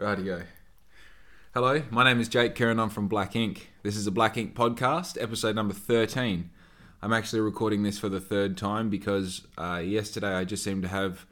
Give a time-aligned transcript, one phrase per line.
[0.00, 0.44] Rightio.
[1.52, 2.80] Hello, my name is Jake Kieran.
[2.80, 3.68] I'm from Black Ink.
[3.82, 6.48] This is a Black Ink podcast, episode number 13.
[7.02, 10.88] I'm actually recording this for the third time because uh, yesterday I just seemed to
[10.88, 11.26] have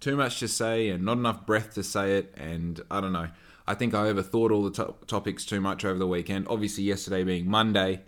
[0.00, 3.28] too much to say and not enough breath to say it, and I don't know.
[3.66, 6.46] I think I overthought all the to- topics too much over the weekend.
[6.48, 8.00] Obviously, yesterday being Monday,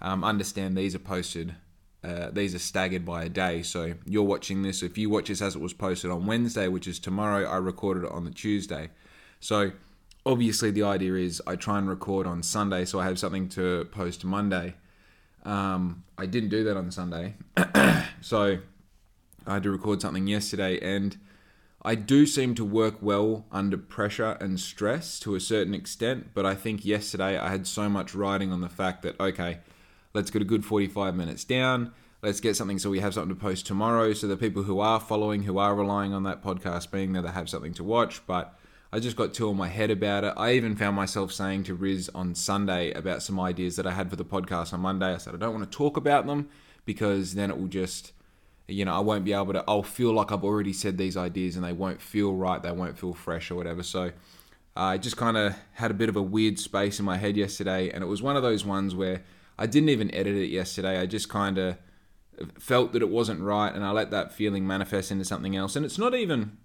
[0.00, 1.56] um, understand these are posted
[2.04, 3.62] uh, these are staggered by a day.
[3.62, 4.84] So you're watching this.
[4.84, 8.04] If you watch this as it was posted on Wednesday, which is tomorrow, I recorded
[8.04, 8.90] it on the Tuesday.
[9.40, 9.72] So
[10.24, 13.86] obviously the idea is I try and record on Sunday so I have something to
[13.92, 14.74] post Monday.
[15.44, 17.34] Um, I didn't do that on Sunday,
[18.20, 18.58] so
[19.46, 21.16] I had to record something yesterday, and
[21.82, 26.30] I do seem to work well under pressure and stress to a certain extent.
[26.34, 29.58] But I think yesterday I had so much riding on the fact that okay,
[30.14, 31.92] let's get a good 45 minutes down.
[32.22, 34.14] Let's get something so we have something to post tomorrow.
[34.14, 37.28] So the people who are following, who are relying on that podcast being there, they
[37.28, 38.26] have something to watch.
[38.26, 38.58] But
[38.96, 40.32] I just got too in my head about it.
[40.38, 44.08] I even found myself saying to Riz on Sunday about some ideas that I had
[44.08, 45.12] for the podcast on Monday.
[45.12, 46.48] I said, I don't want to talk about them
[46.86, 48.12] because then it will just,
[48.68, 51.56] you know, I won't be able to, I'll feel like I've already said these ideas
[51.56, 52.62] and they won't feel right.
[52.62, 53.82] They won't feel fresh or whatever.
[53.82, 54.12] So
[54.74, 57.36] uh, I just kind of had a bit of a weird space in my head
[57.36, 57.90] yesterday.
[57.90, 59.24] And it was one of those ones where
[59.58, 60.98] I didn't even edit it yesterday.
[60.98, 61.76] I just kind of
[62.58, 65.76] felt that it wasn't right and I let that feeling manifest into something else.
[65.76, 66.56] And it's not even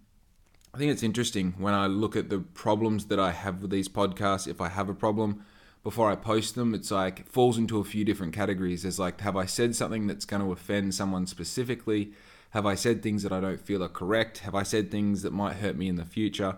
[0.73, 3.89] I think it's interesting when I look at the problems that I have with these
[3.89, 4.47] podcasts.
[4.47, 5.43] If I have a problem
[5.83, 8.83] before I post them, it's like it falls into a few different categories.
[8.83, 12.13] There's like, have I said something that's going to offend someone specifically?
[12.51, 14.39] Have I said things that I don't feel are correct?
[14.39, 16.57] Have I said things that might hurt me in the future?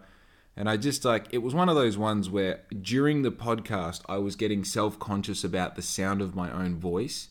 [0.55, 4.17] And I just like, it was one of those ones where during the podcast, I
[4.17, 7.29] was getting self conscious about the sound of my own voice.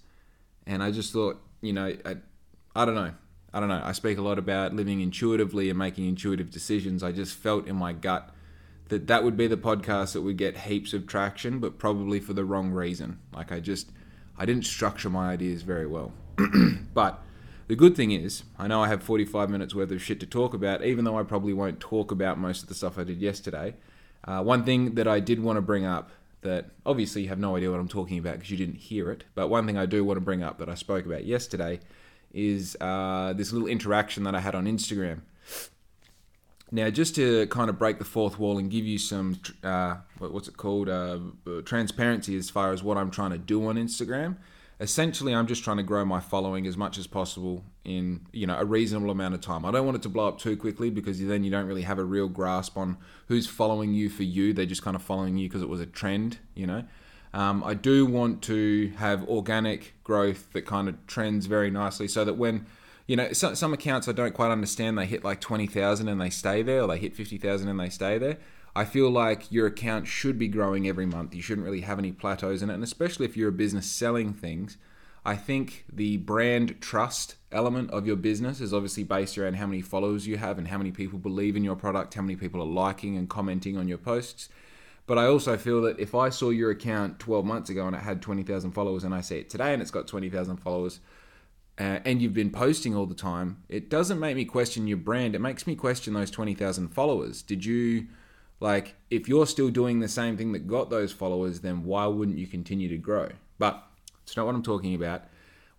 [0.66, 2.16] And I just thought, you know, I,
[2.74, 3.12] I don't know.
[3.54, 3.82] I don't know.
[3.84, 7.02] I speak a lot about living intuitively and making intuitive decisions.
[7.02, 8.30] I just felt in my gut
[8.88, 12.32] that that would be the podcast that would get heaps of traction, but probably for
[12.32, 13.18] the wrong reason.
[13.34, 13.90] Like I just,
[14.38, 16.12] I didn't structure my ideas very well.
[16.94, 17.22] but
[17.68, 20.54] the good thing is, I know I have 45 minutes worth of shit to talk
[20.54, 23.74] about, even though I probably won't talk about most of the stuff I did yesterday.
[24.24, 26.10] Uh, one thing that I did want to bring up
[26.40, 29.24] that obviously you have no idea what I'm talking about because you didn't hear it,
[29.34, 31.80] but one thing I do want to bring up that I spoke about yesterday
[32.32, 35.20] is uh, this little interaction that I had on Instagram.
[36.70, 40.48] Now, just to kind of break the fourth wall and give you some, uh, what's
[40.48, 41.18] it called, uh,
[41.64, 44.36] transparency as far as what I'm trying to do on Instagram
[44.82, 48.58] essentially I'm just trying to grow my following as much as possible in you know
[48.58, 49.64] a reasonable amount of time.
[49.64, 51.98] I don't want it to blow up too quickly because then you don't really have
[51.98, 52.98] a real grasp on
[53.28, 54.52] who's following you for you.
[54.52, 56.84] They're just kind of following you because it was a trend, you know.
[57.34, 62.24] Um, I do want to have organic growth that kind of trends very nicely, so
[62.24, 62.66] that when
[63.06, 66.20] you know some, some accounts I don't quite understand, they hit like twenty thousand and
[66.20, 68.38] they stay there, or they hit fifty thousand and they stay there.
[68.74, 71.34] I feel like your account should be growing every month.
[71.34, 72.74] You shouldn't really have any plateaus in it.
[72.74, 74.78] And especially if you're a business selling things,
[75.26, 79.82] I think the brand trust element of your business is obviously based around how many
[79.82, 82.66] followers you have and how many people believe in your product, how many people are
[82.66, 84.48] liking and commenting on your posts.
[85.06, 88.02] But I also feel that if I saw your account 12 months ago and it
[88.02, 91.00] had 20,000 followers and I see it today and it's got 20,000 followers,
[91.78, 95.34] uh, and you've been posting all the time, it doesn't make me question your brand.
[95.34, 97.42] It makes me question those 20,000 followers.
[97.42, 98.06] Did you
[98.60, 102.38] like, if you're still doing the same thing that got those followers, then why wouldn't
[102.38, 103.30] you continue to grow?
[103.58, 103.82] But
[104.22, 105.24] it's not what I'm talking about.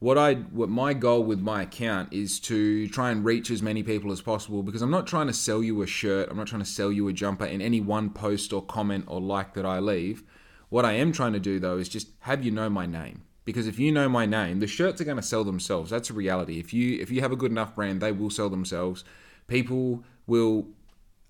[0.04, 3.84] What I what my goal with my account is to try and reach as many
[3.84, 6.62] people as possible because I'm not trying to sell you a shirt, I'm not trying
[6.62, 9.80] to sell you a jumper in any one post or comment or like that I
[9.80, 10.24] leave.
[10.68, 13.22] What I am trying to do though is just have you know my name.
[13.46, 15.90] Because if you know my name, the shirts are going to sell themselves.
[15.90, 16.60] That's a reality.
[16.60, 19.06] If you if you have a good enough brand, they will sell themselves.
[19.48, 20.68] People will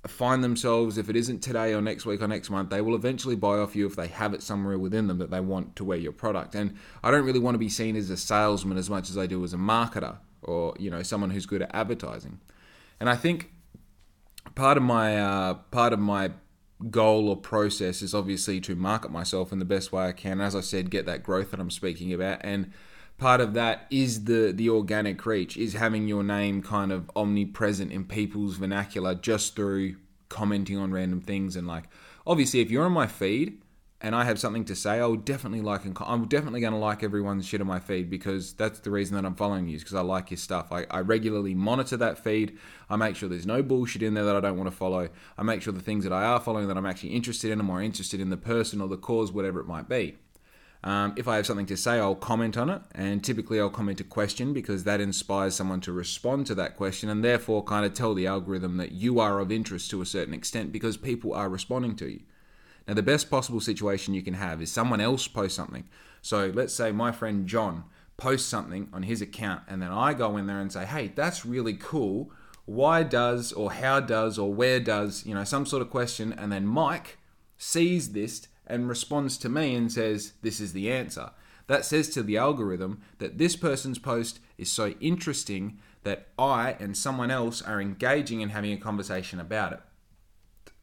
[0.08, 3.36] find themselves, if it isn't today or next week or next month, they will eventually
[3.36, 5.98] buy off you if they have it somewhere within them that they want to wear
[5.98, 6.56] your product.
[6.56, 9.28] And I don't really want to be seen as a salesman as much as I
[9.28, 12.40] do as a marketer or, you know, someone who's good at advertising.
[13.00, 13.52] And I think
[14.56, 16.32] part of my uh, part of my
[16.90, 20.42] goal or process is obviously to market myself in the best way I can.
[20.42, 22.72] As I said, get that growth that I'm speaking about and
[23.24, 27.90] part of that is the the organic reach is having your name kind of omnipresent
[27.90, 29.96] in people's vernacular just through
[30.28, 31.86] commenting on random things and like
[32.28, 33.62] obviously if you're on my feed
[34.02, 37.04] and I have something to say, I'll definitely like and I'm definitely going to like
[37.04, 40.02] everyone's shit on my feed because that's the reason that I'm following you because I
[40.02, 40.74] like your stuff.
[40.74, 42.58] I, I regularly monitor that feed.
[42.90, 45.08] I make sure there's no bullshit in there that I don't want to follow.
[45.38, 47.66] I make sure the things that I are following that I'm actually interested in, I'm
[47.68, 50.18] more interested in the person or the cause, whatever it might be.
[50.84, 54.02] Um, if I have something to say, I'll comment on it, and typically I'll comment
[54.02, 57.94] a question because that inspires someone to respond to that question and therefore kind of
[57.94, 61.48] tell the algorithm that you are of interest to a certain extent because people are
[61.48, 62.22] responding to you.
[62.86, 65.88] Now, the best possible situation you can have is someone else post something.
[66.22, 67.86] So let's say my friend John
[68.18, 71.46] posts something on his account, and then I go in there and say, hey, that's
[71.46, 72.30] really cool.
[72.66, 76.52] Why does, or how does, or where does, you know, some sort of question, and
[76.52, 77.20] then Mike
[77.58, 81.32] sees this and responds to me and says, This is the answer.
[81.68, 86.98] That says to the algorithm that this person's post is so interesting that I and
[86.98, 89.80] someone else are engaging and having a conversation about it.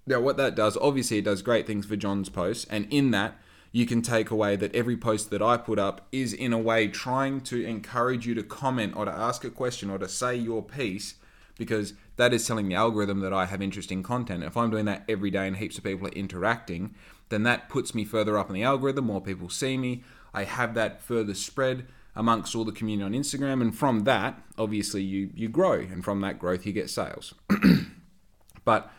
[0.06, 3.38] Now, what that does, obviously, it does great things for John's post, and in that,
[3.70, 6.88] you can take away that every post that I put up is, in a way,
[6.88, 10.62] trying to encourage you to comment or to ask a question or to say your
[10.62, 11.14] piece
[11.58, 14.44] because that is telling the algorithm that I have interesting content.
[14.44, 16.94] If I'm doing that every day and heaps of people are interacting,
[17.28, 20.02] then that puts me further up in the algorithm, more people see me.
[20.34, 25.02] I have that further spread amongst all the community on Instagram, and from that, obviously,
[25.02, 27.34] you you grow, and from that growth, you get sales.
[28.64, 28.92] but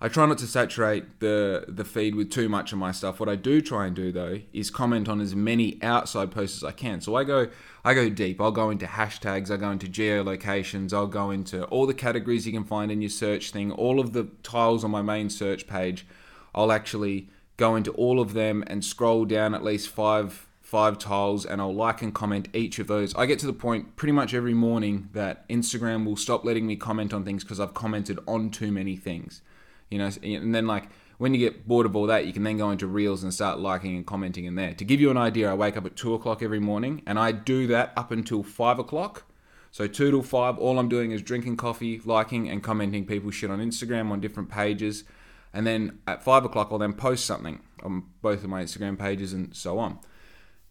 [0.00, 3.18] I try not to saturate the the feed with too much of my stuff.
[3.18, 6.64] What I do try and do though is comment on as many outside posts as
[6.64, 7.00] I can.
[7.00, 7.48] So I go
[7.84, 8.40] I go deep.
[8.40, 12.52] I'll go into hashtags, I'll go into geolocations, I'll go into all the categories you
[12.52, 16.06] can find in your search thing, all of the tiles on my main search page.
[16.54, 21.44] I'll actually go into all of them and scroll down at least five five tiles
[21.44, 23.16] and I'll like and comment each of those.
[23.16, 26.76] I get to the point pretty much every morning that Instagram will stop letting me
[26.76, 29.40] comment on things because I've commented on too many things.
[29.90, 30.88] You know, and then like
[31.18, 33.58] when you get bored of all that, you can then go into Reels and start
[33.58, 34.74] liking and commenting in there.
[34.74, 37.32] To give you an idea, I wake up at two o'clock every morning and I
[37.32, 39.24] do that up until five o'clock.
[39.70, 43.50] So two till five, all I'm doing is drinking coffee, liking and commenting people shit
[43.50, 45.04] on Instagram on different pages
[45.52, 49.32] and then at five o'clock I'll then post something on both of my Instagram pages
[49.32, 49.98] and so on.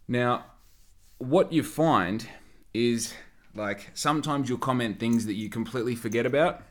[0.08, 0.46] Now,
[1.18, 2.28] what you find
[2.74, 3.14] is
[3.56, 6.62] like sometimes you'll comment things that you completely forget about,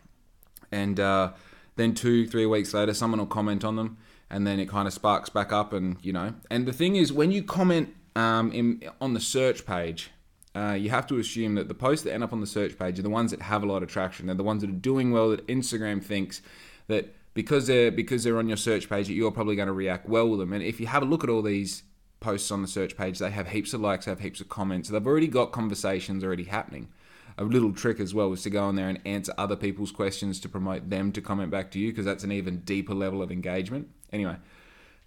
[0.71, 1.33] and uh,
[1.77, 4.95] then two, three weeks later, someone will comment on them, and then it kind of
[4.95, 6.35] sparks back up, and you know.
[6.51, 10.11] And the thing is, when you comment um, in, on the search page,
[10.55, 12.99] uh, you have to assume that the posts that end up on the search page
[12.99, 14.27] are the ones that have a lot of traction.
[14.27, 16.41] They're the ones that are doing well that Instagram thinks
[16.89, 20.09] that because they're because they're on your search page, that you're probably going to react
[20.09, 20.55] well with them.
[20.55, 21.83] And if you have a look at all these
[22.21, 24.89] posts on the search page, they have heaps of likes, they have heaps of comments.
[24.89, 26.89] They've already got conversations already happening.
[27.39, 30.41] A little trick as well is to go on there and answer other people's questions
[30.41, 33.31] to promote them to comment back to you because that's an even deeper level of
[33.31, 33.89] engagement.
[34.13, 34.37] Anyway,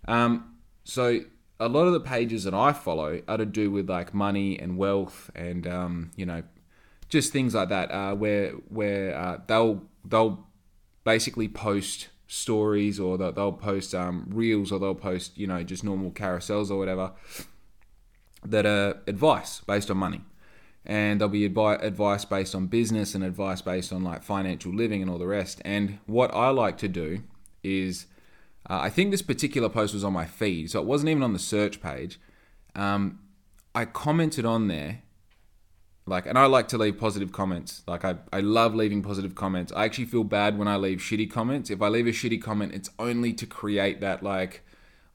[0.07, 1.21] um, so
[1.59, 4.77] a lot of the pages that I follow are to do with like money and
[4.77, 6.43] wealth and um, you know
[7.09, 10.47] just things like that, uh, where where uh, they'll they'll
[11.03, 16.11] basically post stories or they'll post um, reels or they'll post you know just normal
[16.11, 17.11] carousels or whatever
[18.45, 20.21] that are advice based on money
[20.85, 25.11] and there'll be advice based on business and advice based on like financial living and
[25.11, 27.21] all the rest and what i like to do
[27.63, 28.05] is
[28.69, 31.33] uh, i think this particular post was on my feed so it wasn't even on
[31.33, 32.19] the search page
[32.75, 33.19] um,
[33.75, 35.01] i commented on there
[36.09, 37.83] like, and I like to leave positive comments.
[37.87, 39.71] Like, I, I love leaving positive comments.
[39.71, 41.69] I actually feel bad when I leave shitty comments.
[41.69, 44.63] If I leave a shitty comment, it's only to create that, like,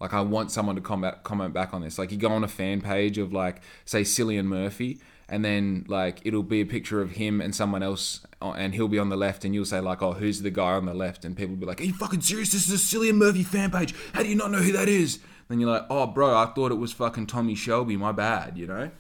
[0.00, 1.99] like I want someone to comment comment back on this.
[1.99, 5.00] Like, you go on a fan page of, like, say, Cillian Murphy,
[5.35, 8.87] and then, like, it'll be a picture of him and someone else, uh, and he'll
[8.87, 11.25] be on the left, and you'll say, like, oh, who's the guy on the left?
[11.25, 12.53] And people will be like, are you fucking serious?
[12.53, 13.97] This is a Cillian Murphy fan page.
[14.13, 15.19] How do you not know who that is?
[15.49, 17.97] Then you're like, oh, bro, I thought it was fucking Tommy Shelby.
[17.97, 18.93] My bad, you know?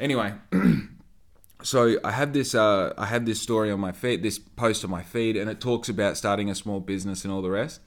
[0.00, 0.32] Anyway.
[1.62, 4.90] so I have this uh, I had this story on my feed, this post on
[4.90, 7.82] my feed, and it talks about starting a small business and all the rest.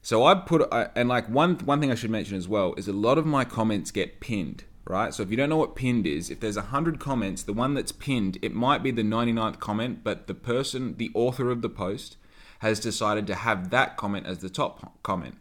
[0.00, 0.66] So I put
[0.96, 3.44] and like one one thing I should mention as well is a lot of my
[3.44, 5.12] comments get pinned, right?
[5.12, 7.74] So if you don't know what pinned is, if there's a hundred comments, the one
[7.74, 11.68] that's pinned, it might be the 99th comment, but the person, the author of the
[11.68, 12.16] post,
[12.60, 15.36] has decided to have that comment as the top comment.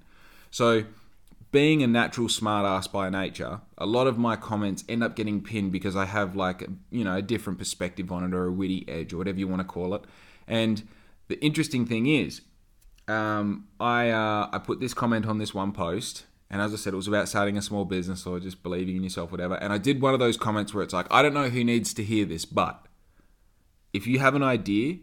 [0.51, 0.85] So
[1.51, 5.71] being a natural smartass by nature, a lot of my comments end up getting pinned
[5.71, 9.13] because I have like you know a different perspective on it or a witty edge
[9.13, 10.03] or whatever you want to call it.
[10.47, 10.85] And
[11.27, 12.41] the interesting thing is,
[13.07, 16.93] um, I uh, I put this comment on this one post, and as I said,
[16.93, 19.55] it was about starting a small business or just believing in yourself, whatever.
[19.55, 21.93] And I did one of those comments where it's like, I don't know who needs
[21.95, 22.85] to hear this, but
[23.93, 24.97] if you have an idea,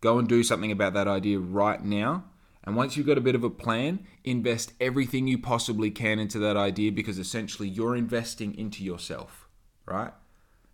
[0.00, 2.24] go and do something about that idea right now
[2.64, 6.38] and once you've got a bit of a plan, invest everything you possibly can into
[6.40, 9.48] that idea because essentially you're investing into yourself,
[9.84, 10.12] right?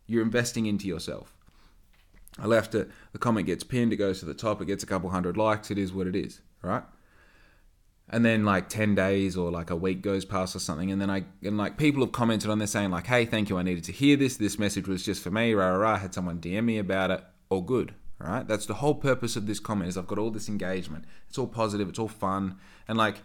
[0.06, 1.34] You're investing into yourself.
[2.38, 4.86] I left it, the comment gets pinned, it goes to the top, it gets a
[4.86, 6.84] couple hundred likes, it is what it is, right?
[8.10, 11.10] And then like 10 days or like a week goes past or something and then
[11.10, 13.84] i and like people have commented on this saying like hey thank you i needed
[13.84, 14.36] to hear this.
[14.36, 15.98] This message was just for me rah rah rah.
[15.98, 17.22] Had someone dm me about it.
[17.48, 18.48] All good right?
[18.48, 21.04] That's the whole purpose of this comment is i've got all this engagement.
[21.28, 22.56] It's all positive it's all fun.
[22.86, 23.16] And like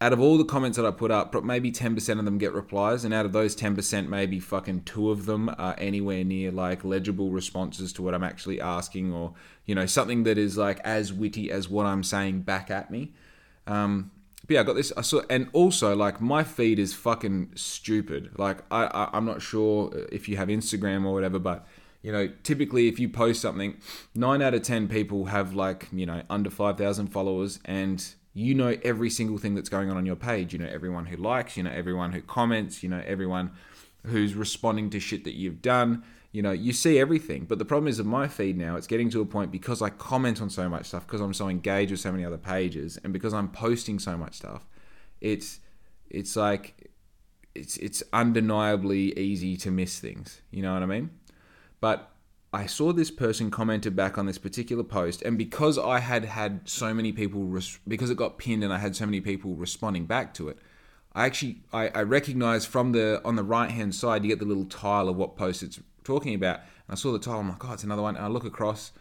[0.00, 3.04] out of all the comments that I put up, maybe 10% of them get replies,
[3.04, 7.30] and out of those 10%, maybe fucking two of them are anywhere near like legible
[7.32, 11.50] responses to what I'm actually asking, or you know something that is like as witty
[11.50, 13.12] as what I'm saying back at me.
[13.66, 14.12] Um,
[14.48, 14.94] but yeah, I got this.
[14.96, 18.30] I saw, and also like my feed is fucking stupid.
[18.38, 21.66] Like I, I I'm not sure if you have Instagram or whatever, but
[22.00, 23.76] you know, typically if you post something,
[24.14, 28.54] nine out of ten people have like you know under five thousand followers, and you
[28.54, 30.54] know every single thing that's going on on your page.
[30.54, 33.50] You know everyone who likes, you know everyone who comments, you know everyone
[34.06, 36.02] who's responding to shit that you've done.
[36.30, 37.46] You know, you see everything.
[37.46, 39.90] But the problem is with my feed now, it's getting to a point because I
[39.90, 43.12] comment on so much stuff, because I'm so engaged with so many other pages, and
[43.12, 44.66] because I'm posting so much stuff,
[45.20, 45.60] it's
[46.10, 46.90] it's like
[47.54, 50.42] it's it's undeniably easy to miss things.
[50.50, 51.10] You know what I mean?
[51.80, 52.12] But
[52.52, 56.68] I saw this person commented back on this particular post, and because I had had
[56.68, 60.06] so many people, res- because it got pinned, and I had so many people responding
[60.06, 60.58] back to it,
[61.12, 64.44] I actually I, I recognized from the on the right hand side you get the
[64.44, 66.56] little tile of what post it's talking about.
[66.56, 67.40] And I saw the title.
[67.40, 68.16] I'm like, oh, it's another one.
[68.16, 68.92] And I look across,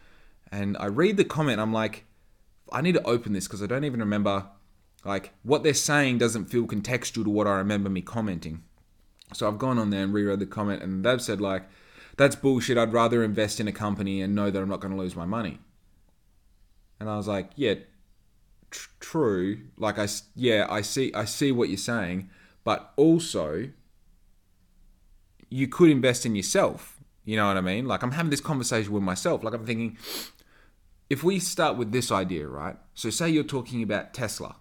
[0.51, 1.59] and I read the comment.
[1.59, 2.05] I'm like,
[2.71, 4.45] I need to open this because I don't even remember
[5.05, 8.63] like what they're saying doesn't feel contextual to what I remember me commenting.
[9.33, 11.63] So I've gone on there and reread the comment, and they've said like
[12.17, 12.77] that's bullshit.
[12.77, 15.25] I'd rather invest in a company and know that I'm not going to lose my
[15.25, 15.59] money.
[16.99, 17.75] And I was like, yeah,
[18.71, 19.59] tr- true.
[19.77, 22.29] Like I, yeah, I see, I see what you're saying,
[22.63, 23.69] but also
[25.49, 26.96] you could invest in yourself.
[27.27, 27.85] You know what I mean?
[27.85, 29.43] Like I'm having this conversation with myself.
[29.43, 29.97] Like I'm thinking,
[31.09, 32.77] if we start with this idea, right?
[32.93, 34.55] So say you're talking about Tesla.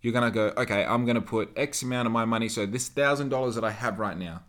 [0.00, 2.48] You're gonna go, okay, I'm gonna put X amount of my money.
[2.48, 4.44] So this thousand dollars that I have right now,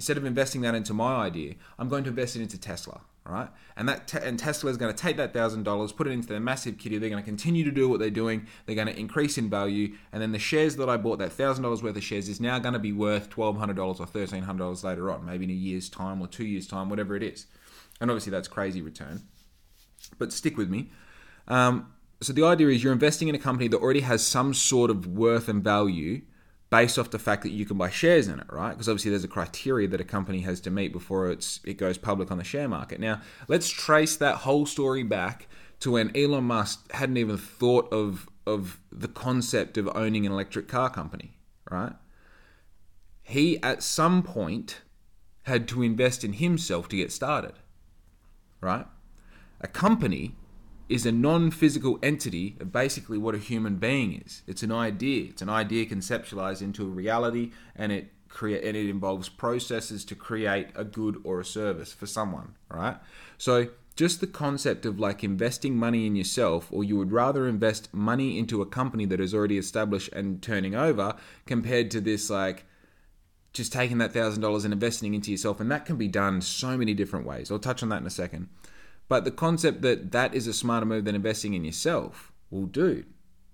[0.00, 3.02] Instead of investing that into my idea, I'm going to invest it into Tesla.
[3.26, 6.26] Right, and that and Tesla is going to take that thousand dollars, put it into
[6.26, 6.96] their massive kitty.
[6.96, 8.46] They're going to continue to do what they're doing.
[8.64, 11.62] They're going to increase in value, and then the shares that I bought, that thousand
[11.62, 14.44] dollars worth of shares, is now going to be worth twelve hundred dollars or thirteen
[14.44, 17.22] hundred dollars later on, maybe in a year's time or two years' time, whatever it
[17.22, 17.46] is.
[18.00, 19.22] And obviously, that's crazy return.
[20.18, 20.90] But stick with me.
[21.46, 24.90] Um, so the idea is you're investing in a company that already has some sort
[24.90, 26.22] of worth and value
[26.70, 28.70] based off the fact that you can buy shares in it, right?
[28.70, 31.98] Because obviously there's a criteria that a company has to meet before it's it goes
[31.98, 33.00] public on the share market.
[33.00, 35.48] Now, let's trace that whole story back
[35.80, 40.68] to when Elon Musk hadn't even thought of of the concept of owning an electric
[40.68, 41.36] car company,
[41.70, 41.92] right?
[43.22, 44.80] He at some point
[45.42, 47.54] had to invest in himself to get started,
[48.60, 48.86] right?
[49.60, 50.36] A company
[50.90, 54.42] is a non-physical entity of basically what a human being is.
[54.48, 55.30] It's an idea.
[55.30, 60.14] It's an idea conceptualized into a reality, and it create and it involves processes to
[60.14, 62.54] create a good or a service for someone.
[62.68, 62.96] Right.
[63.38, 67.92] So just the concept of like investing money in yourself, or you would rather invest
[67.94, 71.14] money into a company that is already established and turning over,
[71.46, 72.64] compared to this like
[73.52, 76.76] just taking that thousand dollars and investing into yourself, and that can be done so
[76.76, 77.50] many different ways.
[77.50, 78.48] I'll touch on that in a second.
[79.10, 83.06] But the concept that that is a smarter move than investing in yourself, well, dude,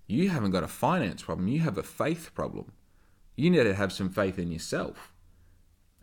[0.06, 1.48] you haven't got a finance problem.
[1.48, 2.72] You have a faith problem.
[3.36, 5.14] You need to have some faith in yourself.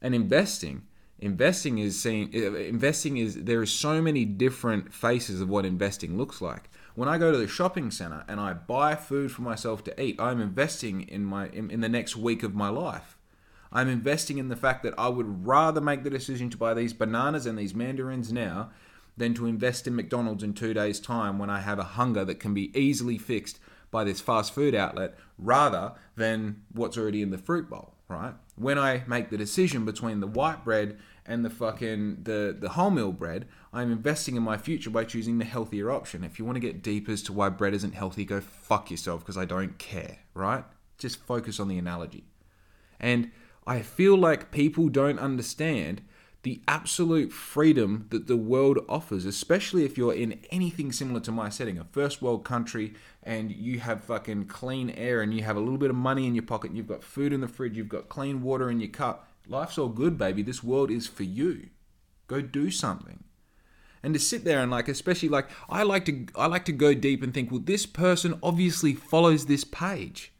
[0.01, 0.87] And investing,
[1.19, 6.41] investing is seeing investing is there are so many different faces of what investing looks
[6.41, 6.71] like.
[6.95, 10.19] When I go to the shopping center and I buy food for myself to eat,
[10.19, 13.19] I'm investing in my in, in the next week of my life.
[13.71, 16.93] I'm investing in the fact that I would rather make the decision to buy these
[16.93, 18.71] bananas and these mandarins now
[19.17, 22.39] than to invest in McDonald's in two days' time when I have a hunger that
[22.39, 23.59] can be easily fixed
[23.91, 28.33] by this fast food outlet rather than what's already in the fruit bowl, right?
[28.55, 33.17] When I make the decision between the white bread and the fucking the the wholemeal
[33.17, 36.23] bread, I'm investing in my future by choosing the healthier option.
[36.23, 39.21] If you want to get deep as to why bread isn't healthy, go fuck yourself
[39.21, 40.65] because I don't care, right?
[40.97, 42.25] Just focus on the analogy.
[42.99, 43.31] And
[43.65, 46.01] I feel like people don't understand
[46.43, 51.49] the absolute freedom that the world offers, especially if you're in anything similar to my
[51.49, 55.61] setting, a first world country, and you have fucking clean air and you have a
[55.61, 57.87] little bit of money in your pocket, and you've got food in the fridge, you've
[57.87, 59.29] got clean water in your cup.
[59.47, 60.41] Life's all good, baby.
[60.41, 61.69] This world is for you.
[62.27, 63.23] Go do something.
[64.03, 66.93] And to sit there and like, especially like, I like to, I like to go
[66.93, 70.32] deep and think, well, this person obviously follows this page.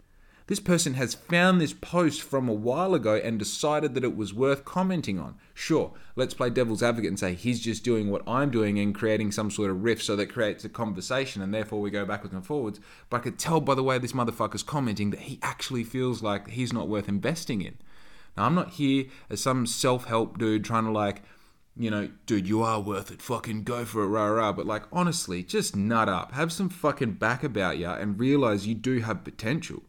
[0.48, 4.34] This person has found this post from a while ago and decided that it was
[4.34, 5.36] worth commenting on.
[5.54, 9.32] Sure, let's play devil's advocate and say he's just doing what I'm doing and creating
[9.32, 12.46] some sort of riff so that creates a conversation and therefore we go backwards and
[12.46, 12.82] forwards.
[13.10, 16.50] But I could tell by the way this motherfucker's commenting that he actually feels like
[16.50, 17.78] he's not worth investing in.
[18.36, 21.22] Now, I'm not here as some self help dude trying to like,
[21.78, 23.22] you know, dude, you are worth it.
[23.22, 24.52] Fucking go for it, rah rah.
[24.52, 26.34] But like, honestly, just nut up.
[26.34, 29.84] Have some fucking back about you and realize you do have potential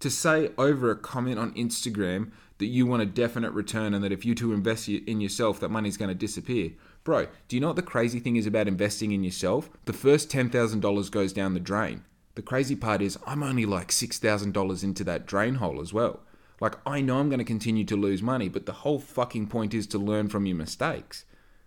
[0.00, 4.12] to say over a comment on Instagram that you want a definite return and that
[4.12, 6.72] if you to invest in yourself, that money's going to disappear.
[7.04, 9.70] Bro, do you know what the crazy thing is about investing in yourself?
[9.84, 12.04] The first $10,000 goes down the drain.
[12.34, 16.20] The crazy part is I'm only like $6,000 into that drain hole as well.
[16.60, 19.74] Like, I know I'm going to continue to lose money, but the whole fucking point
[19.74, 21.24] is to learn from your mistakes.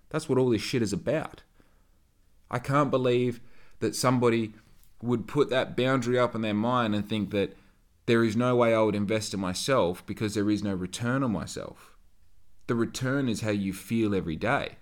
[0.10, 1.44] That's what all this shit is about.
[2.50, 3.40] I can't believe
[3.80, 4.54] that somebody
[5.02, 7.56] would put that boundary up in their mind and think that
[8.10, 11.32] there is no way I would invest in myself because there is no return on
[11.32, 11.96] myself.
[12.66, 14.78] The return is how you feel every day.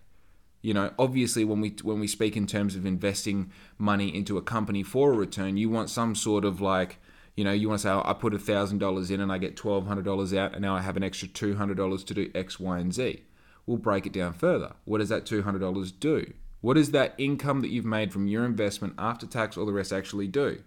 [0.61, 4.41] You know, obviously when we when we speak in terms of investing money into a
[4.41, 6.99] company for a return, you want some sort of like,
[7.35, 9.57] you know, you want to say, oh, I put thousand dollars in and I get
[9.57, 12.31] twelve hundred dollars out, and now I have an extra two hundred dollars to do
[12.33, 13.23] X, Y, and Z.
[13.65, 14.75] We'll break it down further.
[14.85, 16.33] What does that two hundred dollars do?
[16.61, 19.91] What does that income that you've made from your investment after tax, all the rest,
[19.91, 20.63] actually do?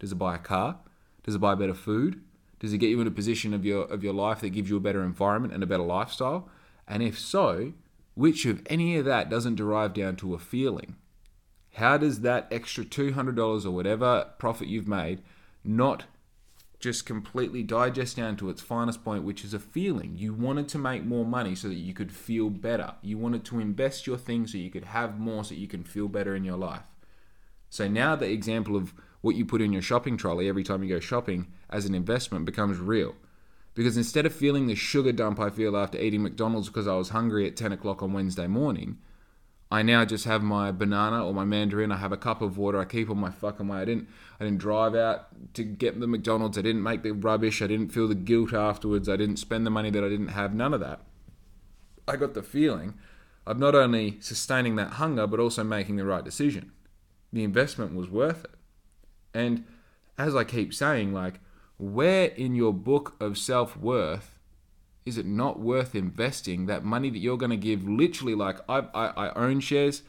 [0.00, 0.80] Does it buy a car?
[1.24, 2.22] Does it buy better food?
[2.60, 4.76] Does it get you in a position of your of your life that gives you
[4.76, 6.48] a better environment and a better lifestyle?
[6.86, 7.72] And if so,
[8.14, 10.96] which of any of that doesn't derive down to a feeling?
[11.74, 15.22] How does that extra $200 or whatever profit you've made
[15.64, 16.04] not
[16.84, 20.12] just completely digest down to its finest point, which is a feeling.
[20.18, 22.92] You wanted to make more money so that you could feel better.
[23.00, 26.08] You wanted to invest your things so you could have more so you can feel
[26.08, 26.82] better in your life.
[27.70, 28.92] So now the example of
[29.24, 32.44] what you put in your shopping trolley every time you go shopping as an investment
[32.44, 33.14] becomes real.
[33.72, 37.08] Because instead of feeling the sugar dump I feel after eating McDonald's because I was
[37.08, 38.98] hungry at 10 o'clock on Wednesday morning,
[39.72, 41.90] I now just have my banana or my mandarin.
[41.90, 42.78] I have a cup of water.
[42.78, 43.78] I keep on my fucking way.
[43.78, 44.08] I didn't.
[44.38, 46.58] I didn't drive out to get the McDonald's.
[46.58, 47.62] I didn't make the rubbish.
[47.62, 49.08] I didn't feel the guilt afterwards.
[49.08, 50.54] I didn't spend the money that I didn't have.
[50.54, 51.00] None of that.
[52.06, 52.94] I got the feeling
[53.46, 56.72] of not only sustaining that hunger but also making the right decision.
[57.32, 58.53] The investment was worth it.
[59.34, 59.64] And
[60.16, 61.40] as I keep saying, like,
[61.76, 64.34] where in your book of self worth
[65.04, 67.86] is it not worth investing that money that you're going to give?
[67.86, 70.02] Literally, like, I, I, I own shares,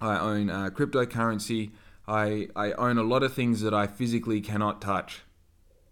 [0.00, 1.72] I own uh, cryptocurrency,
[2.06, 5.22] I, I own a lot of things that I physically cannot touch.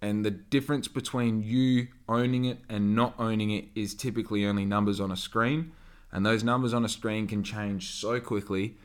[0.01, 5.01] And the difference between you owning it and not owning it is typically only numbers
[5.01, 5.73] on a screen.
[6.13, 8.77] And those numbers on a screen can change so quickly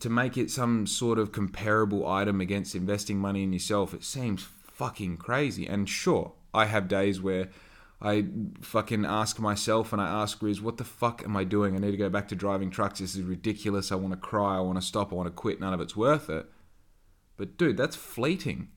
[0.00, 4.46] to make it some sort of comparable item against investing money in yourself, it seems
[4.64, 5.66] fucking crazy.
[5.66, 7.48] And sure, I have days where
[8.00, 8.26] I
[8.60, 11.76] fucking ask myself and I ask Riz, what the fuck am I doing?
[11.76, 12.98] I need to go back to driving trucks.
[12.98, 13.92] This is ridiculous.
[13.92, 14.56] I want to cry.
[14.56, 15.12] I want to stop.
[15.12, 15.60] I want to quit.
[15.60, 16.46] None of it's worth it.
[17.36, 18.68] But dude, that's fleeting.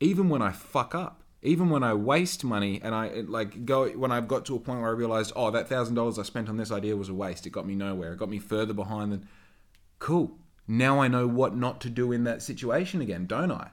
[0.00, 4.12] Even when I fuck up, even when I waste money and I like go when
[4.12, 6.56] I've got to a point where I realized, oh, that thousand dollars I spent on
[6.56, 7.46] this idea was a waste.
[7.46, 8.14] It got me nowhere.
[8.14, 9.28] It got me further behind than
[9.98, 10.38] cool.
[10.66, 13.70] Now I know what not to do in that situation again, don't I?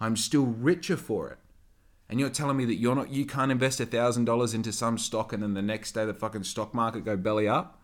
[0.00, 1.38] I'm still richer for it.
[2.08, 5.32] And you're telling me that you're not you can't invest thousand dollars into some stock
[5.32, 7.80] and then the next day the fucking stock market go belly up?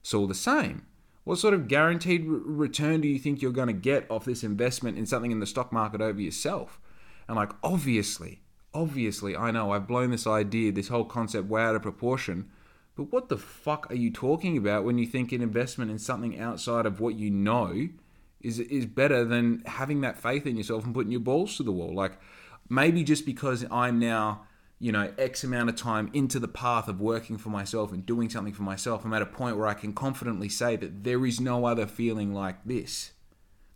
[0.00, 0.86] It's all the same.
[1.24, 4.42] What sort of guaranteed re- return do you think you're going to get off this
[4.42, 6.80] investment in something in the stock market over yourself?
[7.26, 8.40] And like obviously,
[8.72, 12.50] obviously, I know I've blown this idea, this whole concept way out of proportion
[12.98, 16.40] but what the fuck are you talking about when you think an investment in something
[16.40, 17.90] outside of what you know
[18.40, 21.70] is is better than having that faith in yourself and putting your balls to the
[21.70, 21.94] wall?
[21.94, 22.18] Like
[22.68, 24.48] maybe just because I'm now
[24.80, 28.30] you know x amount of time into the path of working for myself and doing
[28.30, 31.40] something for myself i'm at a point where i can confidently say that there is
[31.40, 33.10] no other feeling like this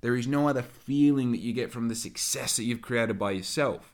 [0.01, 3.33] there is no other feeling that you get from the success that you've created by
[3.33, 3.92] yourself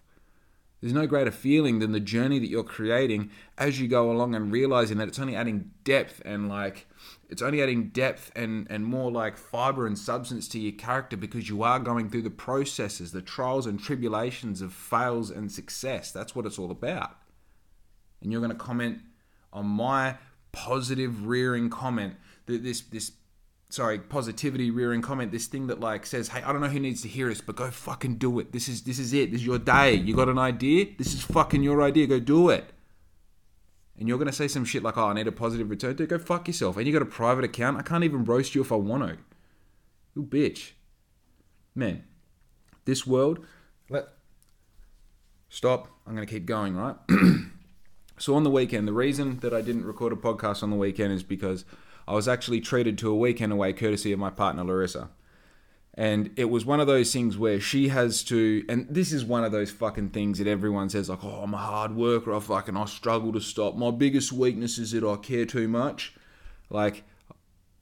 [0.81, 4.53] there's no greater feeling than the journey that you're creating as you go along and
[4.53, 6.87] realizing that it's only adding depth and like
[7.29, 11.49] it's only adding depth and and more like fiber and substance to your character because
[11.49, 16.13] you are going through the processes, the trials and tribulations of fails and success.
[16.13, 17.17] That's what it's all about.
[18.23, 19.01] And you're going to comment
[19.53, 20.17] on my
[20.53, 22.15] positive rearing comment
[22.47, 23.13] that this this
[23.71, 27.03] sorry, positivity rearing comment, this thing that like says, "Hey, I don't know who needs
[27.03, 28.53] to hear this, but go fucking do it.
[28.53, 29.31] This is this is it.
[29.31, 29.95] This is your day.
[29.95, 30.87] You got an idea?
[30.97, 32.07] This is fucking your idea.
[32.07, 32.73] Go do it."
[33.99, 36.19] And you're gonna say some shit like, "Oh, I need a positive return." Dude, go
[36.19, 36.77] fuck yourself.
[36.77, 37.79] And you got a private account.
[37.79, 39.19] I can't even roast you if I want to.
[40.15, 40.73] You bitch.
[41.75, 42.05] Man,
[42.85, 43.45] this world.
[43.91, 44.09] Let
[45.49, 45.89] stop.
[46.07, 46.97] I'm going to keep going, right?
[48.19, 51.13] so on the weekend, the reason that I didn't record a podcast on the weekend
[51.13, 51.65] is because
[52.09, 55.11] I was actually treated to a weekend away courtesy of my partner Larissa.
[55.93, 59.45] And it was one of those things where she has to, and this is one
[59.45, 62.79] of those fucking things that everyone says, like, oh, I'm a hard worker, I fucking,
[62.79, 63.77] I struggle to stop.
[63.77, 66.15] My biggest weakness is that I care too much.
[66.71, 67.05] Like,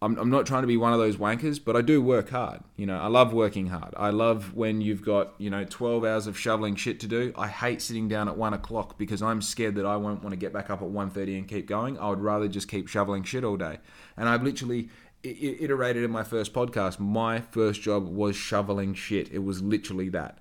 [0.02, 2.60] I'm, I'm not trying to be one of those wankers, but I do work hard.
[2.76, 3.94] You know, I love working hard.
[3.96, 7.32] I love when you've got, you know, 12 hours of shoveling shit to do.
[7.36, 10.36] I hate sitting down at 1 o'clock because I'm scared that I won't want to
[10.36, 11.98] get back up at 1.30 and keep going.
[11.98, 13.78] I would rather just keep shoveling shit all day.
[14.18, 14.90] And I've literally
[15.22, 17.00] iterated in my first podcast.
[17.00, 19.32] My first job was shoveling shit.
[19.32, 20.38] It was literally that,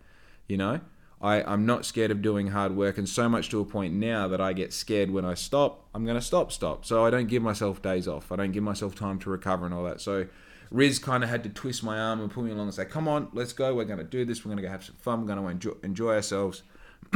[0.48, 0.82] you know?
[1.22, 4.28] I, I'm not scared of doing hard work, and so much to a point now
[4.28, 5.88] that I get scared when I stop.
[5.94, 6.86] I'm going to stop, stop.
[6.86, 8.32] So I don't give myself days off.
[8.32, 10.02] I don't give myself time to recover and all that.
[10.02, 10.28] So
[10.72, 13.08] Riz kind of had to twist my arm and pull me along and say, "Come
[13.08, 13.74] on, let's go.
[13.74, 14.44] We're going to do this.
[14.44, 15.22] We're going to go have some fun.
[15.22, 16.64] We're going to enjoy, enjoy ourselves."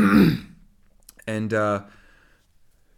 [1.27, 1.83] and uh,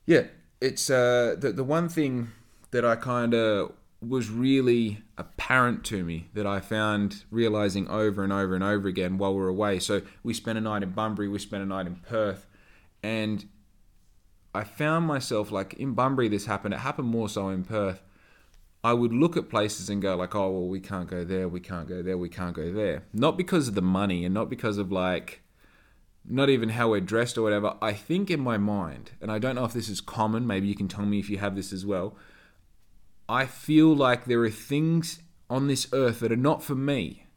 [0.05, 0.23] yeah,
[0.59, 2.29] it's uh, the the one thing
[2.71, 8.33] that I kind of was really apparent to me that I found realizing over and
[8.33, 9.77] over and over again while we are away.
[9.79, 12.47] So we spent a night in Bunbury, we spent a night in Perth,
[13.03, 13.47] and
[14.55, 16.73] I found myself like in Bunbury this happened.
[16.73, 18.01] It happened more so in Perth.
[18.83, 21.59] I would look at places and go like, oh well, we can't go there, we
[21.59, 23.03] can't go there, we can't go there.
[23.13, 25.41] Not because of the money and not because of like
[26.27, 27.75] not even how we're dressed or whatever.
[27.83, 30.75] I think in my mind, and I don't know if this is common, maybe you
[30.75, 32.15] can tell me if you have this as well
[33.31, 37.27] I feel like there are things on this earth that are not for me.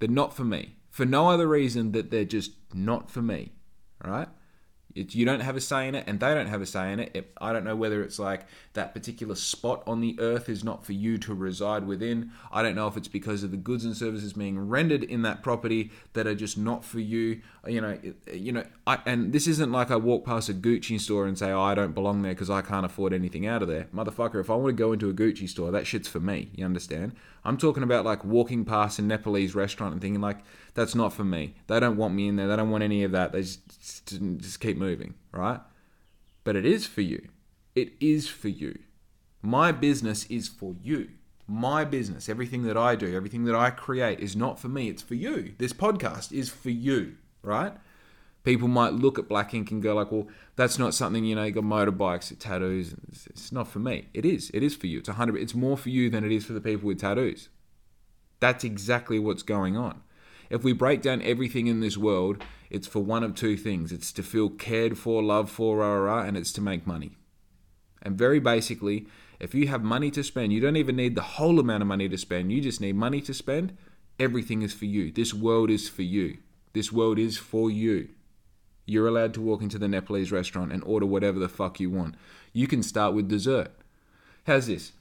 [0.00, 0.74] They're not for me.
[0.90, 3.52] For no other reason that they're just not for me.
[4.04, 4.26] Right?
[4.94, 7.00] It, you don't have a say in it, and they don't have a say in
[7.00, 7.32] it.
[7.40, 10.92] I don't know whether it's like that particular spot on the earth is not for
[10.92, 12.32] you to reside within.
[12.50, 15.42] I don't know if it's because of the goods and services being rendered in that
[15.42, 17.40] property that are just not for you.
[17.66, 17.98] You know,
[18.32, 18.64] you know.
[18.86, 21.74] I, and this isn't like I walk past a Gucci store and say, "Oh, I
[21.74, 24.68] don't belong there because I can't afford anything out of there." Motherfucker, if I want
[24.68, 26.50] to go into a Gucci store, that shit's for me.
[26.54, 27.14] You understand?
[27.44, 30.38] I'm talking about like walking past a Nepalese restaurant and thinking like,
[30.80, 31.56] "That's not for me.
[31.66, 32.48] They don't want me in there.
[32.48, 33.32] They don't want any of that.
[33.32, 34.06] They just,
[34.38, 35.60] just keep moving, right?
[36.42, 37.28] But it is for you.
[37.74, 38.78] It is for you.
[39.42, 41.10] My business is for you.
[41.46, 45.02] My business, everything that I do, everything that I create is not for me, it's
[45.02, 45.52] for you.
[45.58, 47.74] This podcast is for you, right?
[48.42, 51.44] People might look at Black Ink and go like, well, that's not something, you know,
[51.44, 52.94] you got motorbikes, tattoos.
[53.26, 54.08] It's not for me.
[54.14, 54.50] It is.
[54.54, 55.00] It is for you.
[55.00, 57.50] It's 100 it's more for you than it is for the people with tattoos.
[58.38, 60.00] That's exactly what's going on.
[60.50, 64.12] If we break down everything in this world, it's for one of two things it's
[64.12, 67.16] to feel cared for, loved for, rah, rah, rah, and it's to make money.
[68.02, 69.06] And very basically,
[69.38, 72.08] if you have money to spend, you don't even need the whole amount of money
[72.08, 73.76] to spend, you just need money to spend.
[74.18, 75.10] Everything is for you.
[75.10, 76.38] This world is for you.
[76.72, 78.10] This world is for you.
[78.86, 82.16] You're allowed to walk into the Nepalese restaurant and order whatever the fuck you want.
[82.52, 83.70] You can start with dessert.
[84.46, 84.92] How's this?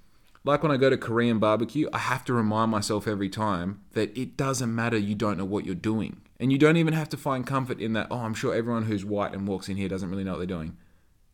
[0.43, 4.17] Like when I go to Korean barbecue, I have to remind myself every time that
[4.17, 6.21] it doesn't matter you don't know what you're doing.
[6.39, 9.03] And you don't even have to find comfort in that, oh, I'm sure everyone who's
[9.03, 10.77] white and walks in here doesn't really know what they're doing.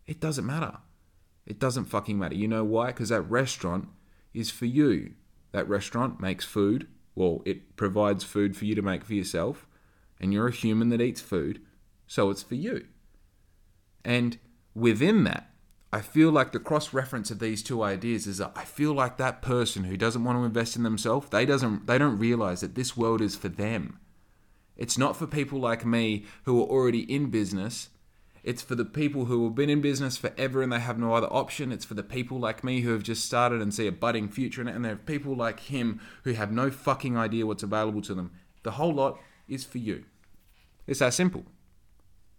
[0.07, 0.77] It doesn't matter.
[1.45, 2.35] It doesn't fucking matter.
[2.35, 2.87] You know why?
[2.87, 3.89] Because that restaurant
[4.33, 5.13] is for you.
[5.51, 6.87] That restaurant makes food.
[7.13, 9.67] Well, it provides food for you to make for yourself.
[10.19, 11.61] And you're a human that eats food.
[12.07, 12.87] So it's for you.
[14.03, 14.39] And
[14.73, 15.51] within that,
[15.95, 19.15] I feel like the cross reference of these two ideas is that I feel like
[19.15, 22.75] that person who doesn't want to invest in themselves, they doesn't they don't realize that
[22.75, 23.97] this world is for them.
[24.75, 27.91] It's not for people like me who are already in business.
[28.43, 31.31] It's for the people who have been in business forever and they have no other
[31.31, 31.71] option.
[31.71, 34.59] It's for the people like me who have just started and see a budding future
[34.59, 34.75] in it.
[34.75, 38.31] And there are people like him who have no fucking idea what's available to them.
[38.63, 40.03] The whole lot is for you.
[40.87, 41.45] It's that simple.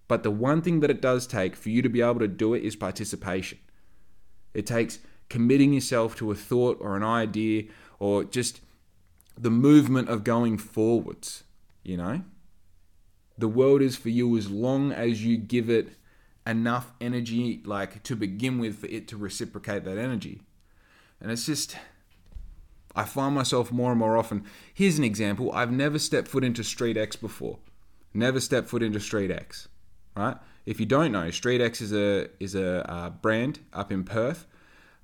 [0.09, 2.55] But the one thing that it does take for you to be able to do
[2.55, 3.59] it is participation.
[4.55, 7.65] It takes committing yourself to a thought or an idea
[7.99, 8.61] or just
[9.37, 11.45] the movement of going forwards,
[11.83, 12.23] you know?
[13.39, 15.91] The world is for you as long as you give it
[16.47, 20.41] enough energy, like to begin with, for it to reciprocate that energy.
[21.21, 21.77] And it's just,
[22.95, 24.45] I find myself more and more often.
[24.73, 27.59] Here's an example I've never stepped foot into Street X before.
[28.15, 29.69] Never stepped foot into Street X
[30.17, 30.37] right?
[30.65, 34.47] If you don't know, Street X is a is a uh, brand up in Perth.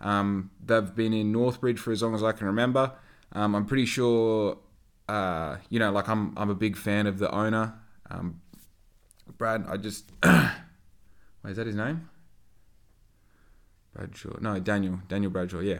[0.00, 2.92] Um, they've been in Northbridge for as long as I can remember.
[3.32, 4.58] Um, I'm pretty sure,
[5.08, 7.74] uh, you know, like I'm I'm a big fan of the owner,
[8.10, 8.40] um,
[9.38, 9.64] Brad.
[9.68, 12.08] I just, wait, is that his name?
[13.94, 14.38] Bradshaw?
[14.40, 15.00] No, Daniel.
[15.08, 15.60] Daniel Bradshaw.
[15.60, 15.78] Yeah,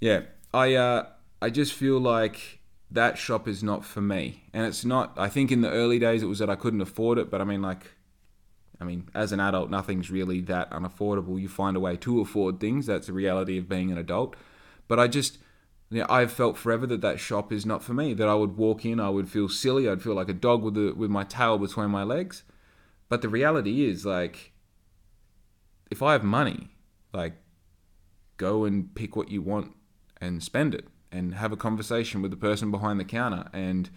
[0.00, 0.20] yeah.
[0.54, 1.06] I uh,
[1.42, 5.14] I just feel like that shop is not for me, and it's not.
[5.16, 7.44] I think in the early days it was that I couldn't afford it, but I
[7.44, 7.86] mean like
[8.80, 11.40] I mean, as an adult, nothing's really that unaffordable.
[11.40, 12.86] You find a way to afford things.
[12.86, 14.36] That's the reality of being an adult.
[14.88, 15.38] But I just,
[15.90, 18.14] you know, I've felt forever that that shop is not for me.
[18.14, 20.74] That I would walk in, I would feel silly, I'd feel like a dog with
[20.74, 22.42] the, with my tail between my legs.
[23.08, 24.52] But the reality is, like,
[25.90, 26.70] if I have money,
[27.12, 27.34] like,
[28.36, 29.74] go and pick what you want
[30.20, 33.90] and spend it, and have a conversation with the person behind the counter, and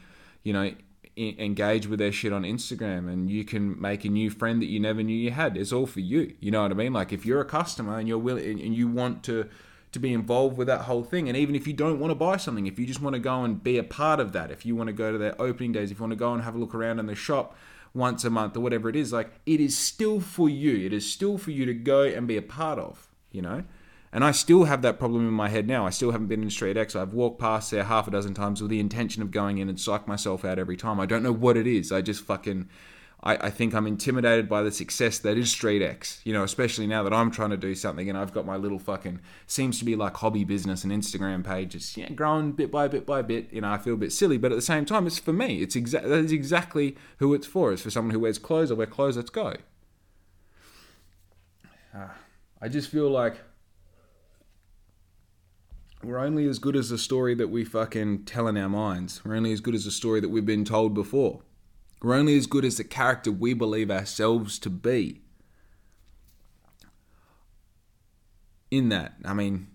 [0.44, 0.74] you know,
[1.16, 4.80] engage with their shit on Instagram and you can make a new friend that you
[4.80, 5.56] never knew you had.
[5.56, 6.34] It's all for you.
[6.40, 6.94] You know what I mean?
[6.94, 9.48] Like if you're a customer and you're willing and you want to
[9.92, 12.36] to be involved with that whole thing and even if you don't want to buy
[12.36, 14.76] something, if you just want to go and be a part of that, if you
[14.76, 16.58] want to go to their opening days, if you want to go and have a
[16.58, 17.56] look around in the shop
[17.94, 20.86] once a month or whatever it is, like it is still for you.
[20.86, 23.64] It is still for you to go and be a part of, you know?
[24.14, 25.88] And I still have that problem in my head now.
[25.88, 26.96] I still haven't been in Street X.
[26.96, 29.80] I've walked past there half a dozen times with the intention of going in and
[29.80, 31.00] psych myself out every time.
[31.00, 31.92] I don't know what it is.
[31.92, 32.70] I just fucking.
[33.24, 36.86] I, I think I'm intimidated by the success that is Street X, you know, especially
[36.88, 39.86] now that I'm trying to do something and I've got my little fucking, seems to
[39.86, 41.74] be like hobby business and Instagram page.
[41.74, 43.48] It's yeah, growing bit by bit by bit.
[43.52, 45.62] You know, I feel a bit silly, but at the same time, it's for me.
[45.62, 47.72] It's exactly that is exactly who it's for.
[47.72, 48.70] It's for someone who wears clothes.
[48.70, 49.18] I wear clothes.
[49.18, 49.56] Let's go.
[51.96, 52.10] Uh,
[52.62, 53.38] I just feel like
[56.04, 59.24] we're only as good as the story that we fucking tell in our minds.
[59.24, 61.42] We're only as good as the story that we've been told before.
[62.02, 65.22] We're only as good as the character we believe ourselves to be.
[68.70, 69.68] In that, I mean,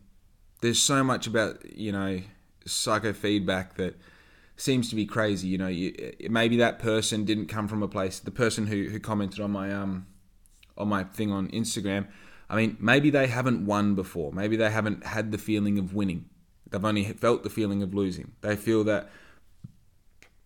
[0.61, 2.21] there's so much about, you know,
[2.67, 3.97] psychofeedback that
[4.57, 5.49] seems to be crazy.
[5.49, 5.95] You know, you,
[6.29, 8.19] maybe that person didn't come from a place.
[8.19, 10.07] The person who, who commented on my um
[10.77, 12.09] on my thing on Instagram
[12.51, 14.33] I mean, maybe they haven't won before.
[14.33, 16.27] Maybe they haven't had the feeling of winning.
[16.71, 18.33] They've only felt the feeling of losing.
[18.41, 19.11] They feel that,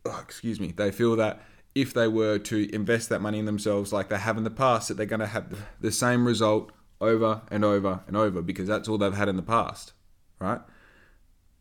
[0.05, 1.43] oh, excuse me, they feel that
[1.75, 4.89] if they were to invest that money in themselves like they have in the past,
[4.89, 8.89] that they're going to have the same result over and over and over because that's
[8.89, 9.93] all they've had in the past,
[10.39, 10.61] right?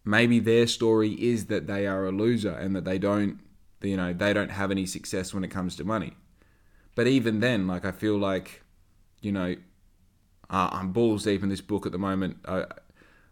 [0.04, 3.40] Maybe their story is that they are a loser and that they don't,
[3.82, 6.14] you know, they don't have any success when it comes to money.
[6.96, 8.64] But even then, like I feel like,
[9.22, 9.56] you know,
[10.52, 12.38] uh, I'm balls deep in this book at the moment.
[12.46, 12.66] I,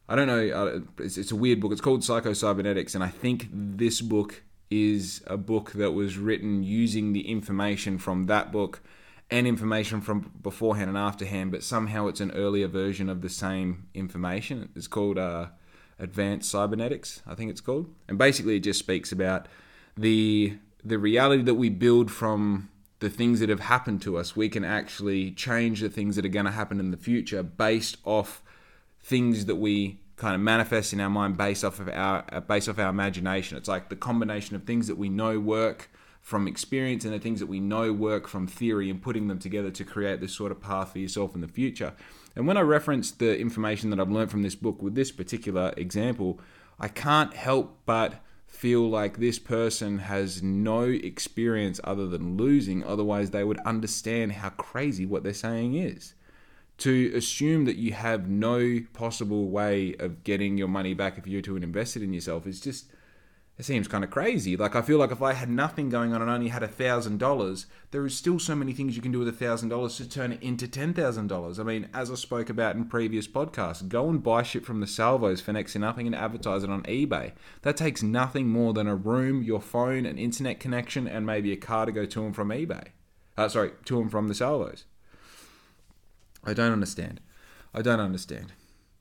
[0.08, 0.48] I don't know.
[0.48, 1.72] Uh, it's, it's, a weird book.
[1.72, 6.64] It's called Psycho Cybernetics, and I think this book is a book that was written
[6.64, 8.82] using the information from that book
[9.30, 13.88] and information from beforehand and afterhand, but somehow it's an earlier version of the same
[13.94, 14.70] information.
[14.76, 15.48] It's called uh,
[16.00, 19.48] Advanced Cybernetics, I think it's called, and basically it just speaks about
[19.98, 24.50] the the reality that we build from the things that have happened to us, we
[24.50, 28.42] can actually change the things that are going to happen in the future based off
[29.02, 32.68] things that we kind of manifest in our mind based off of our uh, based
[32.68, 33.58] off our imagination.
[33.58, 35.90] It's like the combination of things that we know work
[36.22, 39.72] from experience and the things that we know work from theory and putting them together
[39.72, 41.94] to create this sort of path for yourself in the future.
[42.36, 45.74] And when I reference the information that I've learned from this book with this particular
[45.78, 46.40] example,
[46.80, 48.16] I can't help but
[48.50, 54.50] feel like this person has no experience other than losing, otherwise, they would understand how
[54.50, 56.14] crazy what they're saying is.
[56.80, 61.42] To assume that you have no possible way of getting your money back if you're
[61.44, 62.86] to invest it in yourself is just
[63.60, 64.56] it seems kind of crazy.
[64.56, 67.18] Like I feel like if I had nothing going on and only had a thousand
[67.18, 70.08] dollars, there is still so many things you can do with a thousand dollars to
[70.08, 71.60] turn it into ten thousand dollars.
[71.60, 74.88] I mean, as I spoke about in previous podcasts, go and buy shit from the
[74.88, 77.34] salvos for next to nothing and advertise it on eBay.
[77.64, 81.58] That takes nothing more than a room, your phone, an internet connection, and maybe a
[81.58, 82.88] car to go to and from eBay.
[83.38, 84.86] Uh, sorry, to and from the salvos.
[86.46, 87.20] I don't understand.
[87.74, 88.54] I don't understand.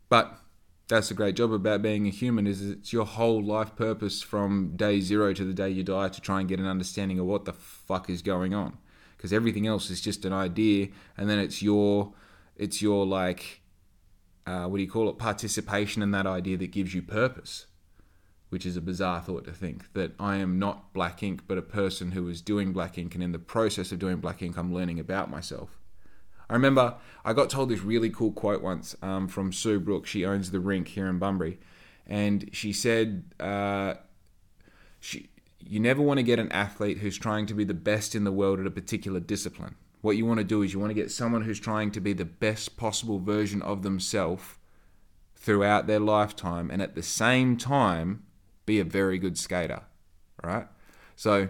[0.09, 0.37] But
[0.89, 4.73] that's the great job about being a human is it's your whole life purpose from
[4.75, 7.45] day zero to the day you die to try and get an understanding of what
[7.45, 8.79] the fuck is going on.
[9.17, 12.15] Because everything else is just an idea and then it's your
[12.57, 13.61] it's your like
[14.47, 15.19] uh, what do you call it?
[15.19, 17.67] Participation in that idea that gives you purpose
[18.49, 21.63] which is a bizarre thought to think that I am not black ink but a
[21.63, 24.73] person who is doing black ink and in the process of doing black ink I'm
[24.73, 25.78] learning about myself
[26.51, 30.11] I remember I got told this really cool quote once um, from Sue Brooks.
[30.11, 31.59] She owns the rink here in Bunbury,
[32.07, 33.95] and she said, uh,
[34.99, 35.29] "She,
[35.61, 38.33] you never want to get an athlete who's trying to be the best in the
[38.33, 39.75] world at a particular discipline.
[40.01, 42.13] What you want to do is you want to get someone who's trying to be
[42.13, 44.55] the best possible version of themselves
[45.37, 48.25] throughout their lifetime, and at the same time,
[48.65, 49.83] be a very good skater,
[50.43, 50.67] right?
[51.15, 51.49] So."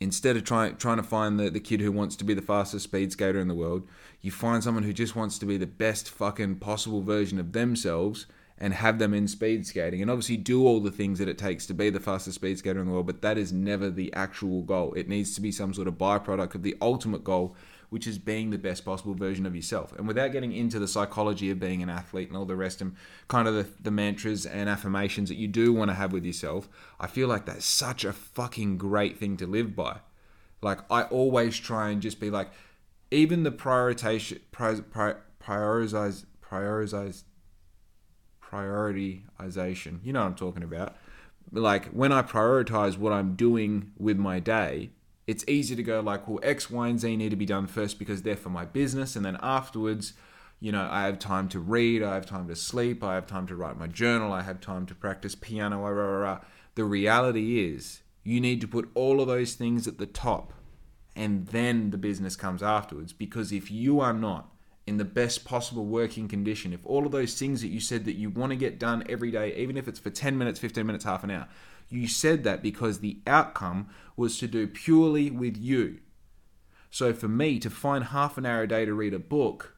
[0.00, 2.84] Instead of trying trying to find the, the kid who wants to be the fastest
[2.84, 3.86] speed skater in the world,
[4.20, 8.26] you find someone who just wants to be the best fucking possible version of themselves
[8.58, 11.66] and have them in speed skating and obviously do all the things that it takes
[11.66, 14.62] to be the fastest speed skater in the world, but that is never the actual
[14.62, 14.92] goal.
[14.94, 17.56] It needs to be some sort of byproduct of the ultimate goal,
[17.90, 19.92] which is being the best possible version of yourself.
[19.96, 22.96] And without getting into the psychology of being an athlete and all the rest and
[23.28, 26.68] kind of the, the mantras and affirmations that you do want to have with yourself,
[26.98, 29.98] I feel like that's such a fucking great thing to live by.
[30.62, 32.50] Like, I always try and just be like,
[33.10, 37.24] even the prioritization, prioritize, prioritize,
[38.50, 39.98] prioritization.
[40.04, 40.96] You know what I'm talking about.
[41.52, 44.90] Like when I prioritize what I'm doing with my day,
[45.30, 48.00] it's easy to go like, well, X, Y, and Z need to be done first
[48.00, 50.14] because they're for my business, and then afterwards,
[50.58, 53.46] you know, I have time to read, I have time to sleep, I have time
[53.46, 55.78] to write my journal, I have time to practice piano.
[55.78, 56.40] Rah, rah, rah.
[56.74, 60.52] The reality is, you need to put all of those things at the top,
[61.14, 63.12] and then the business comes afterwards.
[63.12, 64.52] Because if you are not
[64.84, 68.16] in the best possible working condition, if all of those things that you said that
[68.16, 71.04] you want to get done every day, even if it's for 10 minutes, 15 minutes,
[71.04, 71.46] half an hour,
[71.90, 75.98] you said that because the outcome was to do purely with you.
[76.90, 79.76] So for me to find half an hour a day to read a book,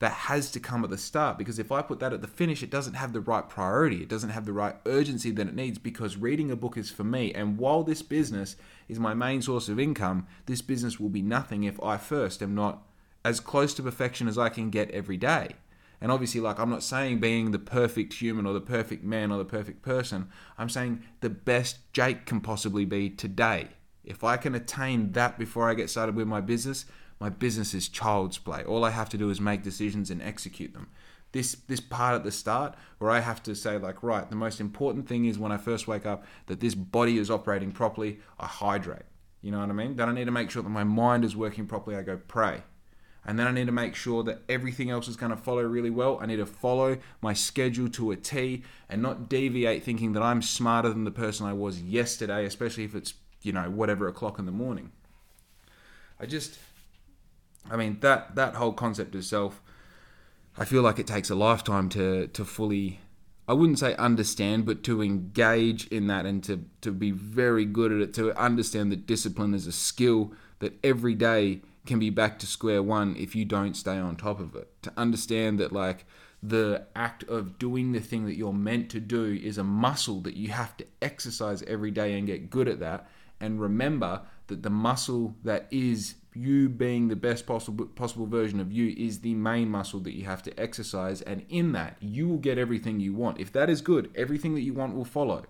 [0.00, 2.62] that has to come at the start because if I put that at the finish,
[2.62, 4.02] it doesn't have the right priority.
[4.02, 7.04] It doesn't have the right urgency that it needs because reading a book is for
[7.04, 7.32] me.
[7.32, 8.56] And while this business
[8.88, 12.54] is my main source of income, this business will be nothing if I first am
[12.54, 12.84] not
[13.24, 15.56] as close to perfection as I can get every day.
[16.00, 19.38] And obviously, like, I'm not saying being the perfect human or the perfect man or
[19.38, 20.28] the perfect person.
[20.56, 23.68] I'm saying the best Jake can possibly be today.
[24.04, 26.86] If I can attain that before I get started with my business,
[27.20, 28.64] my business is child's play.
[28.64, 30.88] All I have to do is make decisions and execute them.
[31.32, 34.60] This this part at the start where I have to say like, right, the most
[34.60, 38.46] important thing is when I first wake up that this body is operating properly, I
[38.46, 39.02] hydrate.
[39.42, 39.96] You know what I mean?
[39.96, 41.96] Then I need to make sure that my mind is working properly.
[41.96, 42.62] I go pray.
[43.26, 45.90] And then I need to make sure that everything else is going to follow really
[45.90, 46.18] well.
[46.20, 50.40] I need to follow my schedule to a T and not deviate thinking that I'm
[50.40, 54.46] smarter than the person I was yesterday, especially if it's, you know, whatever o'clock in
[54.46, 54.92] the morning.
[56.18, 56.58] I just,
[57.70, 59.60] I mean, that, that whole concept itself,
[60.56, 63.00] I feel like it takes a lifetime to, to fully,
[63.46, 67.92] I wouldn't say understand, but to engage in that and to, to be very good
[67.92, 72.38] at it, to understand that discipline is a skill that every day can be back
[72.38, 74.70] to square one if you don't stay on top of it.
[74.82, 76.06] To understand that, like,
[76.40, 80.36] the act of doing the thing that you're meant to do is a muscle that
[80.36, 83.08] you have to exercise every day and get good at that.
[83.40, 88.70] And remember that the muscle that is you being the best possible possible version of
[88.70, 92.38] you is the main muscle that you have to exercise and in that you will
[92.38, 93.40] get everything you want.
[93.40, 95.44] If that is good, everything that you want will follow.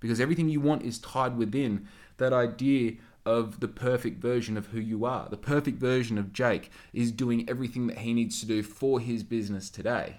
[0.00, 2.94] Because everything you want is tied within that idea
[3.26, 5.28] of the perfect version of who you are.
[5.28, 9.22] The perfect version of Jake is doing everything that he needs to do for his
[9.22, 10.18] business today.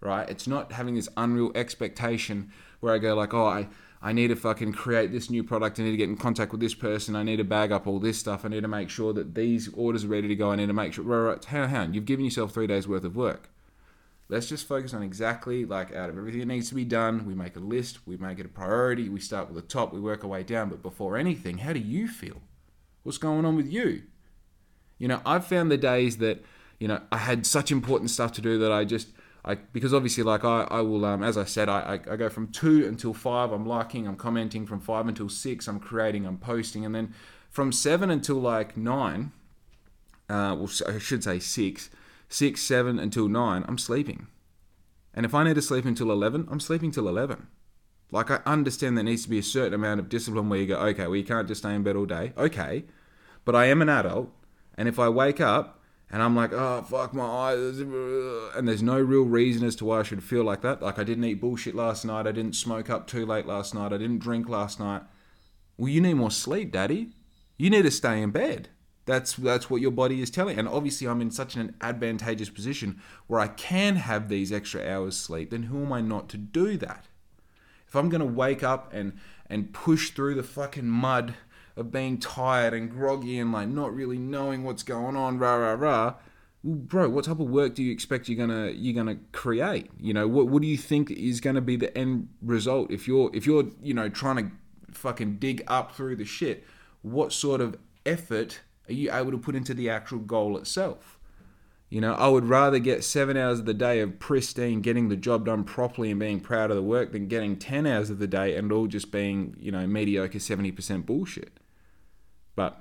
[0.00, 0.28] Right?
[0.28, 3.68] It's not having this unreal expectation where I go like, "Oh, I
[4.04, 5.80] I need to fucking create this new product.
[5.80, 7.16] I need to get in contact with this person.
[7.16, 8.44] I need to bag up all this stuff.
[8.44, 10.50] I need to make sure that these orders are ready to go.
[10.50, 11.04] I need to make sure.
[11.04, 11.44] Right, right.
[11.46, 11.94] Hang on, hang on.
[11.94, 13.48] You've given yourself three days worth of work.
[14.28, 17.34] Let's just focus on exactly like out of everything that needs to be done, we
[17.34, 20.24] make a list, we make it a priority, we start with the top, we work
[20.24, 20.70] our way down.
[20.70, 22.40] But before anything, how do you feel?
[23.02, 24.04] What's going on with you?
[24.98, 26.42] You know, I've found the days that,
[26.78, 29.08] you know, I had such important stuff to do that I just,
[29.44, 32.30] I, because obviously, like I, I will, um, as I said, I, I, I go
[32.30, 33.52] from two until five.
[33.52, 34.64] I'm liking, I'm commenting.
[34.64, 37.12] From five until six, I'm creating, I'm posting, and then
[37.50, 39.32] from seven until like nine,
[40.30, 41.90] uh, well, I should say six,
[42.34, 44.26] six, seven until nine, I'm sleeping.
[45.14, 47.46] And if I need to sleep until 11, I'm sleeping till 11.
[48.10, 50.76] Like, I understand there needs to be a certain amount of discipline where you go,
[50.78, 52.32] okay, well, you can't just stay in bed all day.
[52.36, 52.84] Okay.
[53.44, 54.30] But I am an adult.
[54.76, 58.98] And if I wake up and I'm like, oh, fuck my eyes, and there's no
[58.98, 61.76] real reason as to why I should feel like that, like I didn't eat bullshit
[61.76, 65.02] last night, I didn't smoke up too late last night, I didn't drink last night.
[65.76, 67.10] Well, you need more sleep, daddy.
[67.58, 68.70] You need to stay in bed.
[69.06, 70.58] That's that's what your body is telling.
[70.58, 75.16] And obviously, I'm in such an advantageous position where I can have these extra hours
[75.16, 75.50] sleep.
[75.50, 77.06] Then who am I not to do that?
[77.86, 79.12] If I'm gonna wake up and
[79.46, 81.34] and push through the fucking mud
[81.76, 85.74] of being tired and groggy and like not really knowing what's going on, rah rah
[85.74, 86.14] rah.
[86.62, 89.90] Well, bro, what type of work do you expect you're gonna you're gonna create?
[90.00, 93.30] You know, what what do you think is gonna be the end result if you're
[93.34, 94.50] if you're you know trying to
[94.92, 96.64] fucking dig up through the shit?
[97.02, 101.18] What sort of effort are you able to put into the actual goal itself?
[101.90, 105.16] You know, I would rather get seven hours of the day of pristine, getting the
[105.16, 108.26] job done properly and being proud of the work than getting 10 hours of the
[108.26, 111.60] day and all just being, you know, mediocre 70% bullshit.
[112.56, 112.80] But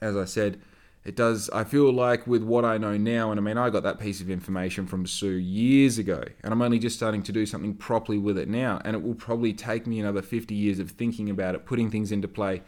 [0.00, 0.60] as I said,
[1.04, 3.82] it does, I feel like with what I know now, and I mean, I got
[3.84, 7.46] that piece of information from Sue years ago, and I'm only just starting to do
[7.46, 10.90] something properly with it now, and it will probably take me another 50 years of
[10.90, 12.62] thinking about it, putting things into play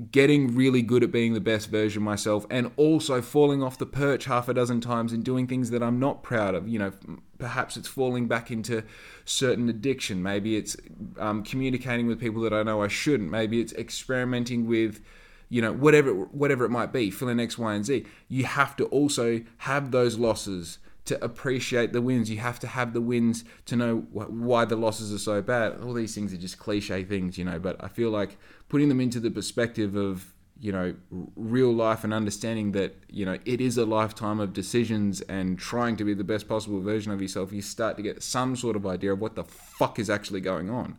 [0.00, 4.24] getting really good at being the best version myself and also falling off the perch
[4.24, 6.68] half a dozen times and doing things that I'm not proud of.
[6.68, 6.92] You know,
[7.38, 8.82] perhaps it's falling back into
[9.24, 10.22] certain addiction.
[10.22, 10.76] Maybe it's
[11.18, 13.30] um, communicating with people that I know I shouldn't.
[13.30, 15.00] Maybe it's experimenting with,
[15.48, 18.06] you know, whatever whatever it might be, filling X, Y, and Z.
[18.28, 20.78] You have to also have those losses
[21.10, 22.30] to appreciate the wins.
[22.30, 25.80] You have to have the wins to know why the losses are so bad.
[25.80, 28.38] All these things are just cliche things, you know, but I feel like
[28.68, 30.94] putting them into the perspective of, you know,
[31.34, 35.96] real life and understanding that, you know, it is a lifetime of decisions and trying
[35.96, 38.86] to be the best possible version of yourself, you start to get some sort of
[38.86, 40.96] idea of what the fuck is actually going on.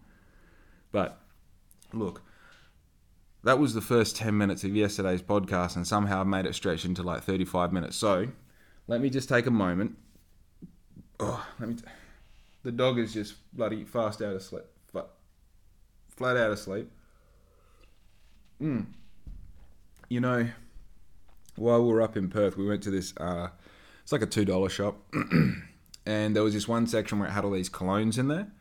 [0.92, 1.22] But
[1.94, 2.22] look,
[3.44, 6.84] that was the first 10 minutes of yesterday's podcast, and somehow I made it stretch
[6.84, 7.96] into like 35 minutes.
[7.96, 8.28] So,
[8.92, 9.96] let me just take a moment.
[11.18, 11.76] Oh, let me.
[11.76, 11.84] T-
[12.64, 15.16] the dog is just bloody fast out of sleep, but
[16.10, 16.92] flat out of sleep.
[18.62, 18.88] Mm.
[20.10, 20.50] You know,
[21.56, 23.14] while we were up in Perth, we went to this.
[23.16, 23.48] Uh,
[24.04, 24.98] it's like a two dollar shop,
[26.06, 28.52] and there was this one section where it had all these colognes in there.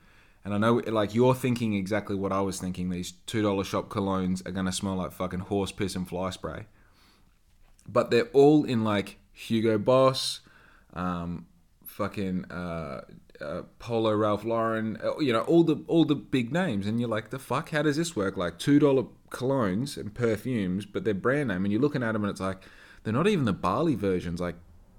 [0.44, 2.88] And I know, like, you're thinking exactly what I was thinking.
[2.88, 6.66] These two dollar shop colognes are gonna smell like fucking horse piss and fly spray.
[7.88, 10.40] But they're all in like Hugo Boss,
[10.94, 11.46] um,
[11.84, 13.02] fucking uh,
[13.40, 17.08] uh, Polo Ralph Lauren, uh, you know, all the all the big names, and you're
[17.08, 18.36] like, the fuck, how does this work?
[18.36, 22.24] Like two dollar colognes and perfumes, but they're brand name, and you're looking at them,
[22.24, 22.62] and it's like
[23.02, 24.40] they're not even the Bali versions.
[24.40, 24.56] Like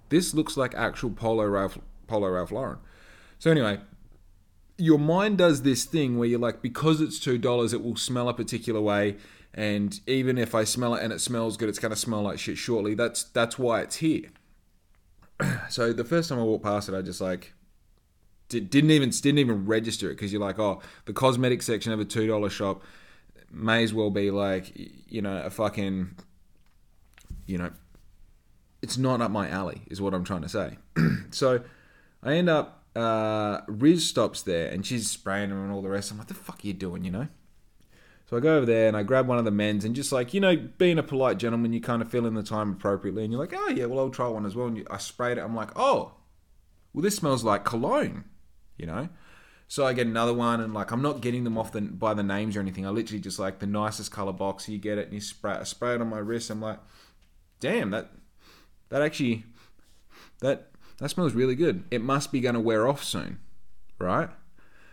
[0.10, 1.78] this looks like actual Polo Ralph
[2.08, 2.80] Polo Ralph Lauren.
[3.40, 3.80] So anyway,
[4.78, 8.30] your mind does this thing where you're like, because it's two dollars, it will smell
[8.30, 9.18] a particular way
[9.54, 12.58] and even if I smell it and it smells good, it's to smell like shit
[12.58, 12.94] shortly.
[12.94, 14.30] That's that's why it's here.
[15.70, 17.54] so the first time I walked past it, I just like
[18.48, 22.06] didn't even didn't even register it because you're like, oh, the cosmetic section of a
[22.06, 22.84] two dollar shop
[23.52, 26.16] may as well be like, you know, a fucking,
[27.46, 27.72] you know,
[28.82, 30.78] it's not up my alley, is what I'm trying to say.
[31.32, 31.62] so
[32.24, 36.12] I end up, uh, Riz stops there and she's spraying them and all the rest.
[36.12, 37.28] I'm like, the fuck are you doing, you know?
[38.32, 40.34] So I go over there and I grab one of the men's and just like,
[40.34, 43.34] you know, being a polite gentleman, you kind of fill in the time appropriately and
[43.34, 44.68] you're like, oh yeah, well, I'll try one as well.
[44.68, 45.42] And you, I sprayed it.
[45.42, 46.14] I'm like, oh,
[46.94, 48.24] well, this smells like cologne,
[48.78, 49.10] you know?
[49.68, 52.24] So I get another one and like, I'm not getting them off the, by the
[52.24, 52.86] names or anything.
[52.86, 54.70] I literally just like the nicest color box.
[54.70, 56.50] You get it and you spray, I spray it on my wrist.
[56.50, 56.80] I'm like,
[57.60, 58.12] damn, that,
[58.88, 59.44] that actually,
[60.40, 60.70] that,
[61.00, 61.84] that smells really good.
[61.92, 63.40] It must be going to wear off soon,
[64.00, 64.30] right?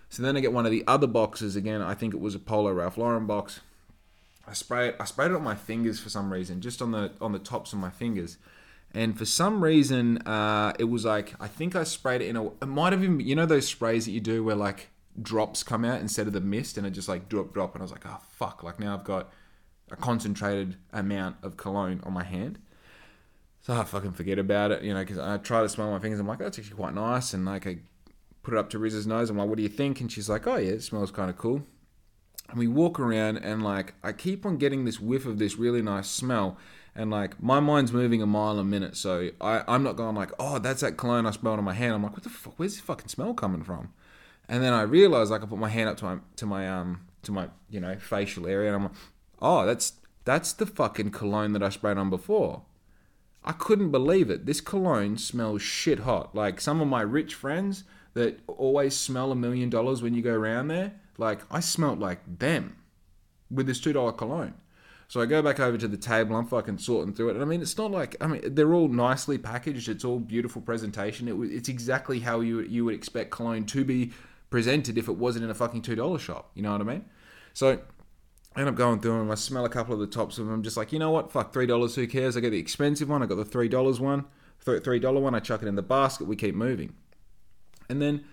[0.08, 1.82] So then I get one of the other boxes again.
[1.82, 3.60] I think it was a Polo Ralph Lauren box.
[4.46, 4.96] I spray it.
[4.98, 7.72] I sprayed it on my fingers for some reason, just on the on the tops
[7.72, 8.38] of my fingers.
[8.94, 12.46] And for some reason, uh, it was like I think I sprayed it in a.
[12.46, 14.88] It might have even you know those sprays that you do where like
[15.20, 17.74] drops come out instead of the mist, and it just like drop drop.
[17.74, 18.62] And I was like, oh fuck!
[18.62, 19.30] Like now I've got
[19.90, 22.58] a concentrated amount of cologne on my hand.
[23.60, 26.20] So I fucking forget about it, you know, because I try to smell my fingers.
[26.20, 27.78] I'm like, that's actually quite nice, and like I
[28.48, 29.28] put it up to Riz's nose.
[29.28, 30.00] I'm like, what do you think?
[30.00, 31.62] And she's like, oh yeah, it smells kind of cool.
[32.48, 35.82] And we walk around and like I keep on getting this whiff of this really
[35.82, 36.56] nice smell.
[36.94, 40.32] And like my mind's moving a mile a minute, so I, I'm not going like,
[40.38, 41.94] oh, that's that cologne I smelled on my hand.
[41.94, 42.54] I'm like, what the fuck?
[42.56, 43.92] Where's this fucking smell coming from?
[44.48, 47.02] And then I realize like I put my hand up to my to my um
[47.22, 48.98] to my you know facial area, and I'm like,
[49.42, 49.92] oh, that's
[50.24, 52.62] that's the fucking cologne that I sprayed on before.
[53.44, 54.46] I couldn't believe it.
[54.46, 56.34] This cologne smells shit hot.
[56.34, 57.84] Like some of my rich friends,
[58.18, 62.18] that always smell a million dollars when you go around there, like I smelt like
[62.38, 62.76] them
[63.48, 64.54] with this two dollar cologne.
[65.06, 66.36] So I go back over to the table.
[66.36, 68.88] I'm fucking sorting through it, and I mean, it's not like I mean they're all
[68.88, 69.88] nicely packaged.
[69.88, 71.28] It's all beautiful presentation.
[71.28, 74.12] It, it's exactly how you you would expect cologne to be
[74.50, 76.50] presented if it wasn't in a fucking two dollar shop.
[76.54, 77.04] You know what I mean?
[77.54, 77.78] So
[78.56, 79.30] I end up going through them.
[79.30, 80.54] I smell a couple of the tops of them.
[80.54, 81.30] I'm just like, you know what?
[81.30, 81.94] Fuck three dollars.
[81.94, 82.36] Who cares?
[82.36, 83.22] I get the expensive one.
[83.22, 84.24] I got the three dollars one.
[84.58, 85.36] Three dollar one.
[85.36, 86.26] I chuck it in the basket.
[86.26, 86.94] We keep moving.
[87.88, 88.24] And then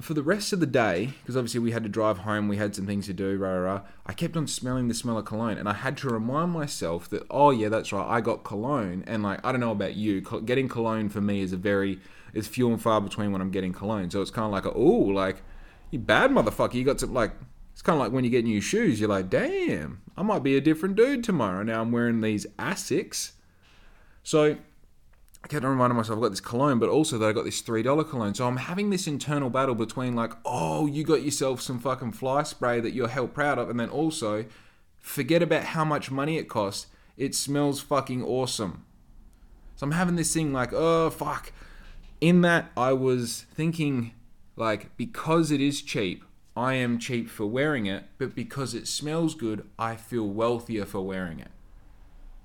[0.00, 2.74] for the rest of the day, because obviously we had to drive home, we had
[2.74, 5.58] some things to do, rah, rah, rah, I kept on smelling the smell of cologne.
[5.58, 9.02] And I had to remind myself that, oh, yeah, that's right, I got cologne.
[9.06, 11.98] And like, I don't know about you, getting cologne for me is a very,
[12.32, 14.10] it's few and far between when I'm getting cologne.
[14.10, 15.42] So it's kind of like, a oh, like,
[15.90, 17.32] you bad motherfucker, you got some, like,
[17.72, 20.56] it's kind of like when you get new shoes, you're like, damn, I might be
[20.56, 21.62] a different dude tomorrow.
[21.62, 23.32] Now I'm wearing these Asics.
[24.24, 24.56] So
[25.44, 27.82] I kept reminding myself I've got this cologne, but also that I got this three
[27.82, 28.34] dollar cologne.
[28.34, 32.42] So I'm having this internal battle between like, oh, you got yourself some fucking fly
[32.42, 34.46] spray that you're hell proud of, and then also
[34.98, 36.88] forget about how much money it costs.
[37.16, 38.84] It smells fucking awesome.
[39.76, 41.52] So I'm having this thing like, oh fuck.
[42.20, 44.12] In that I was thinking
[44.56, 46.24] like because it is cheap,
[46.56, 51.00] I am cheap for wearing it, but because it smells good, I feel wealthier for
[51.00, 51.52] wearing it.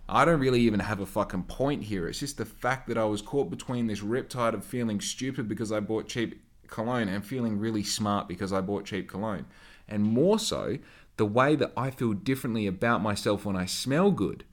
[0.08, 2.08] I don't really even have a fucking point here.
[2.08, 5.72] It's just the fact that I was caught between this riptide of feeling stupid because
[5.72, 9.46] I bought cheap cologne and feeling really smart because I bought cheap cologne.
[9.88, 10.78] And more so,
[11.18, 14.44] the way that I feel differently about myself when I smell good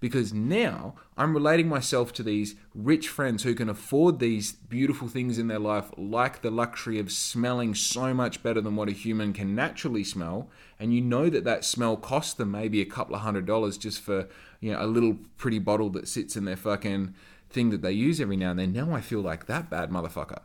[0.00, 5.38] because now I'm relating myself to these rich friends who can afford these beautiful things
[5.38, 9.34] in their life, like the luxury of smelling so much better than what a human
[9.34, 10.48] can naturally smell.
[10.78, 14.00] And you know that that smell costs them maybe a couple of hundred dollars just
[14.00, 14.26] for
[14.60, 17.14] you know a little pretty bottle that sits in their fucking
[17.50, 18.72] thing that they use every now and then.
[18.72, 20.40] Now I feel like that bad motherfucker.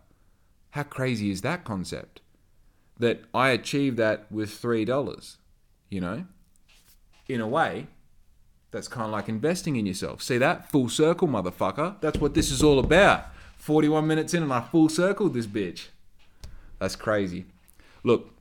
[0.72, 2.20] How crazy is that concept?
[3.00, 5.38] That I achieved that with three dollars,
[5.90, 6.26] you know?
[7.28, 7.88] In a way,
[8.76, 10.22] that's kind of like investing in yourself.
[10.22, 10.70] See that?
[10.70, 11.96] Full circle, motherfucker.
[12.02, 13.28] That's what this is all about.
[13.56, 15.88] 41 minutes in and I full circled this bitch.
[16.78, 17.46] That's crazy.
[18.04, 18.32] Look,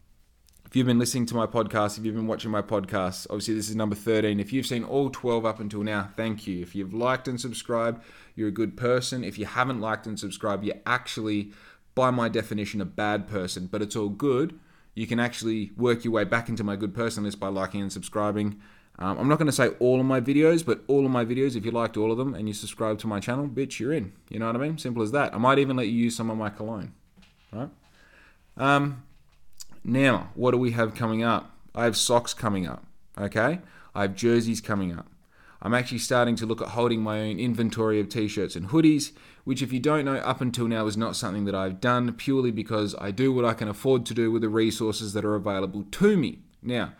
[0.66, 3.70] if you've been listening to my podcast, if you've been watching my podcast, obviously this
[3.70, 4.41] is number 13.
[4.41, 6.61] If you've seen all 12 up until now, thank you.
[6.61, 8.03] If you've liked and subscribed,
[8.35, 9.22] you're a good person.
[9.22, 11.53] If you haven't liked and subscribed, you're actually,
[11.95, 13.68] by my definition, a bad person.
[13.70, 14.59] But it's all good.
[14.97, 17.93] You can actually work your way back into my good person list by liking and
[17.93, 18.61] subscribing.
[18.99, 21.57] Um, I'm not going to say all of my videos, but all of my videos,
[21.57, 24.12] if you liked all of them and you subscribe to my channel, bitch, you're in.
[24.28, 24.78] You know what I mean?
[24.78, 25.34] Simple as that.
[25.34, 26.95] I might even let you use some of my cologne.
[27.53, 27.70] Right?
[28.57, 29.03] Um,
[29.82, 31.51] now, what do we have coming up?
[31.74, 32.84] I have socks coming up.
[33.18, 33.61] Okay?
[33.95, 35.07] I have jerseys coming up.
[35.61, 39.12] I'm actually starting to look at holding my own inventory of t shirts and hoodies,
[39.45, 42.51] which, if you don't know, up until now is not something that I've done purely
[42.51, 45.84] because I do what I can afford to do with the resources that are available
[45.90, 46.40] to me.
[46.62, 46.92] Now,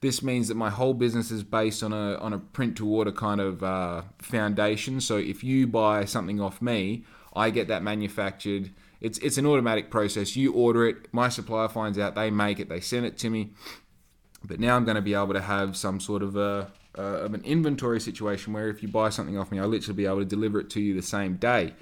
[0.00, 3.12] this means that my whole business is based on a on a print to order
[3.12, 5.00] kind of uh, foundation.
[5.00, 8.70] So if you buy something off me, I get that manufactured.
[9.00, 10.36] It's it's an automatic process.
[10.36, 13.50] You order it, my supplier finds out, they make it, they send it to me.
[14.42, 17.34] But now I'm going to be able to have some sort of a uh, of
[17.34, 20.24] an inventory situation where if you buy something off me, I'll literally be able to
[20.24, 21.74] deliver it to you the same day.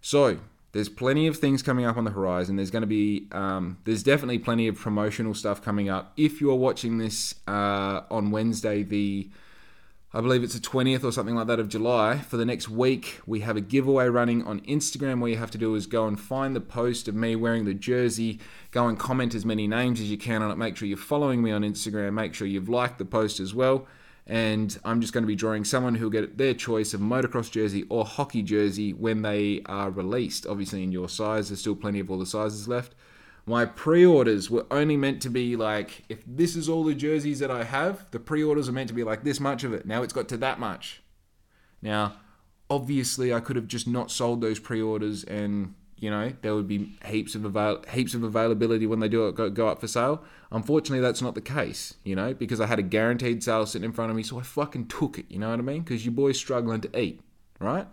[0.00, 0.38] So
[0.72, 2.56] there's plenty of things coming up on the horizon.
[2.56, 6.12] There's going to be, um, there's definitely plenty of promotional stuff coming up.
[6.16, 9.28] If you are watching this uh, on Wednesday, the,
[10.12, 13.20] I believe it's the 20th or something like that of July, for the next week,
[13.26, 15.20] we have a giveaway running on Instagram.
[15.20, 17.74] All you have to do is go and find the post of me wearing the
[17.74, 18.38] jersey,
[18.70, 20.56] go and comment as many names as you can on it.
[20.56, 22.12] Make sure you're following me on Instagram.
[22.14, 23.88] Make sure you've liked the post as well
[24.30, 27.84] and I'm just going to be drawing someone who'll get their choice of motocross jersey
[27.88, 30.46] or hockey jersey when they are released.
[30.46, 32.94] Obviously, in your size, there's still plenty of all the sizes left.
[33.44, 37.40] My pre orders were only meant to be like, if this is all the jerseys
[37.40, 39.84] that I have, the pre orders are meant to be like this much of it.
[39.84, 41.02] Now it's got to that much.
[41.82, 42.14] Now,
[42.70, 46.66] obviously, I could have just not sold those pre orders and you know there would
[46.66, 49.86] be heaps of avail- heaps of availability when they do it, go, go up for
[49.86, 50.22] sale.
[50.50, 53.92] Unfortunately, that's not the case, you know, because I had a guaranteed sale sitting in
[53.92, 55.26] front of me, so I fucking took it.
[55.28, 55.82] You know what I mean?
[55.82, 57.20] Because your boy's struggling to eat,
[57.60, 57.86] right?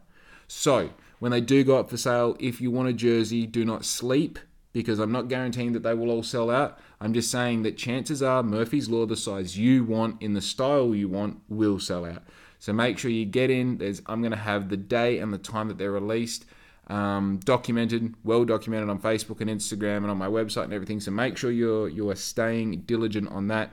[0.47, 0.89] So
[1.19, 4.39] when they do go up for sale, if you want a jersey, do not sleep
[4.73, 6.79] because I'm not guaranteeing that they will all sell out.
[7.01, 10.93] I'm just saying that chances are Murphy's Law, the size you want in the style
[10.93, 12.23] you want, will sell out.
[12.59, 13.77] So make sure you get in.
[13.77, 16.45] There's, I'm going to have the day and the time that they're released
[16.87, 20.99] um, documented, well documented on Facebook and Instagram and on my website and everything.
[20.99, 23.71] So make sure you're you're staying diligent on that,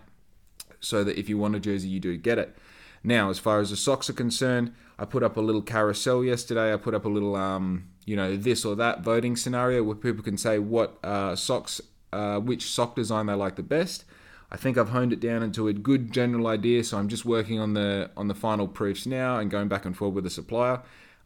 [0.80, 2.56] so that if you want a jersey, you do get it.
[3.02, 6.72] Now, as far as the socks are concerned, I put up a little carousel yesterday.
[6.72, 10.24] I put up a little, um, you know, this or that voting scenario where people
[10.24, 14.04] can say what uh, socks, uh, which sock design they like the best.
[14.50, 17.58] I think I've honed it down into a good general idea, so I'm just working
[17.58, 20.80] on the on the final proofs now and going back and forth with the supplier.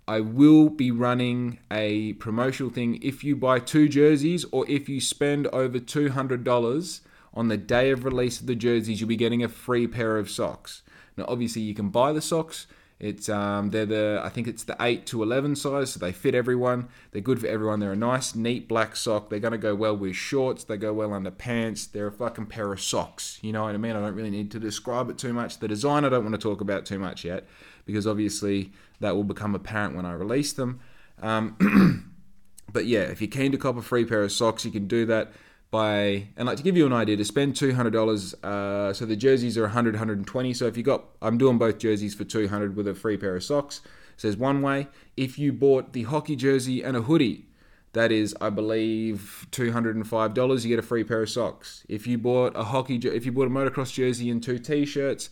[0.09, 5.03] I will be running a promotional thing if you buy two jerseys or if you
[5.03, 7.01] spend over $200
[7.35, 10.31] on the day of release of the jerseys, you'll be getting a free pair of
[10.31, 10.83] socks.
[11.19, 12.67] Now, obviously, you can buy the socks.
[12.99, 16.35] It's um, they're the I think it's the eight to eleven size, so they fit
[16.35, 16.89] everyone.
[17.13, 17.79] They're good for everyone.
[17.79, 19.31] They're a nice, neat black sock.
[19.31, 20.65] They're gonna go well with shorts.
[20.65, 21.87] They go well under pants.
[21.87, 23.39] They're a fucking pair of socks.
[23.41, 23.95] You know what I mean?
[23.95, 25.59] I don't really need to describe it too much.
[25.61, 27.47] The design I don't want to talk about too much yet
[27.87, 30.81] because obviously that will become apparent when I release them.
[31.21, 32.15] Um,
[32.73, 35.07] but yeah, if you're keen to cop a free pair of socks, you can do
[35.07, 35.33] that
[35.71, 39.59] by and like to give you an idea to spend $200 uh, so the jerseys
[39.59, 42.95] are 100 120 so if you got i'm doing both jerseys for 200 with a
[42.95, 43.81] free pair of socks.
[44.17, 44.89] Says one way.
[45.17, 47.47] If you bought the hockey jersey and a hoodie
[47.93, 51.85] that is i believe $205 you get a free pair of socks.
[51.89, 55.29] If you bought a hockey if you bought a motocross jersey and two t-shirts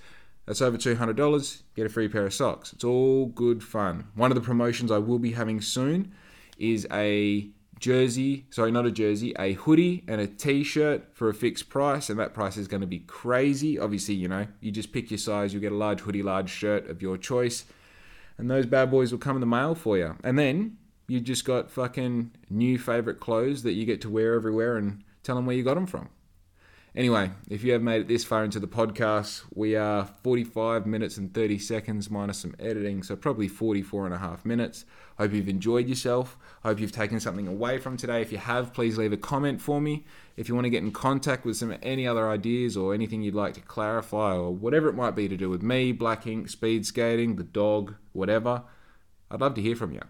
[0.46, 1.62] that's over $200.
[1.74, 2.72] Get a free pair of socks.
[2.72, 4.08] It's all good fun.
[4.14, 6.12] One of the promotions I will be having soon
[6.58, 11.68] is a jersey, sorry, not a jersey, a hoodie and a t-shirt for a fixed
[11.68, 13.78] price, and that price is going to be crazy.
[13.78, 16.88] Obviously, you know, you just pick your size, you'll get a large hoodie, large shirt
[16.88, 17.64] of your choice,
[18.38, 20.16] and those bad boys will come in the mail for you.
[20.24, 20.78] And then
[21.08, 25.36] you just got fucking new favorite clothes that you get to wear everywhere and tell
[25.36, 26.08] them where you got them from.
[26.96, 31.18] Anyway, if you have made it this far into the podcast, we are 45 minutes
[31.18, 34.86] and 30 seconds minus some editing, so probably 44 and a half minutes.
[35.18, 36.38] Hope you've enjoyed yourself.
[36.62, 38.22] Hope you've taken something away from today.
[38.22, 40.06] If you have, please leave a comment for me.
[40.38, 43.34] If you want to get in contact with some any other ideas or anything you'd
[43.34, 46.86] like to clarify or whatever it might be to do with me, black ink, speed
[46.86, 48.62] skating, the dog, whatever,
[49.30, 50.00] I'd love to hear from you.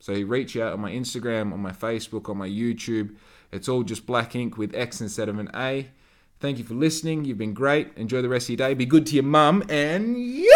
[0.00, 3.14] So reach out on my Instagram, on my Facebook, on my YouTube.
[3.52, 5.90] It's all just black ink with X instead of an A.
[6.44, 7.24] Thank you for listening.
[7.24, 7.88] You've been great.
[7.96, 8.74] Enjoy the rest of your day.
[8.74, 10.53] Be good to your mum and you.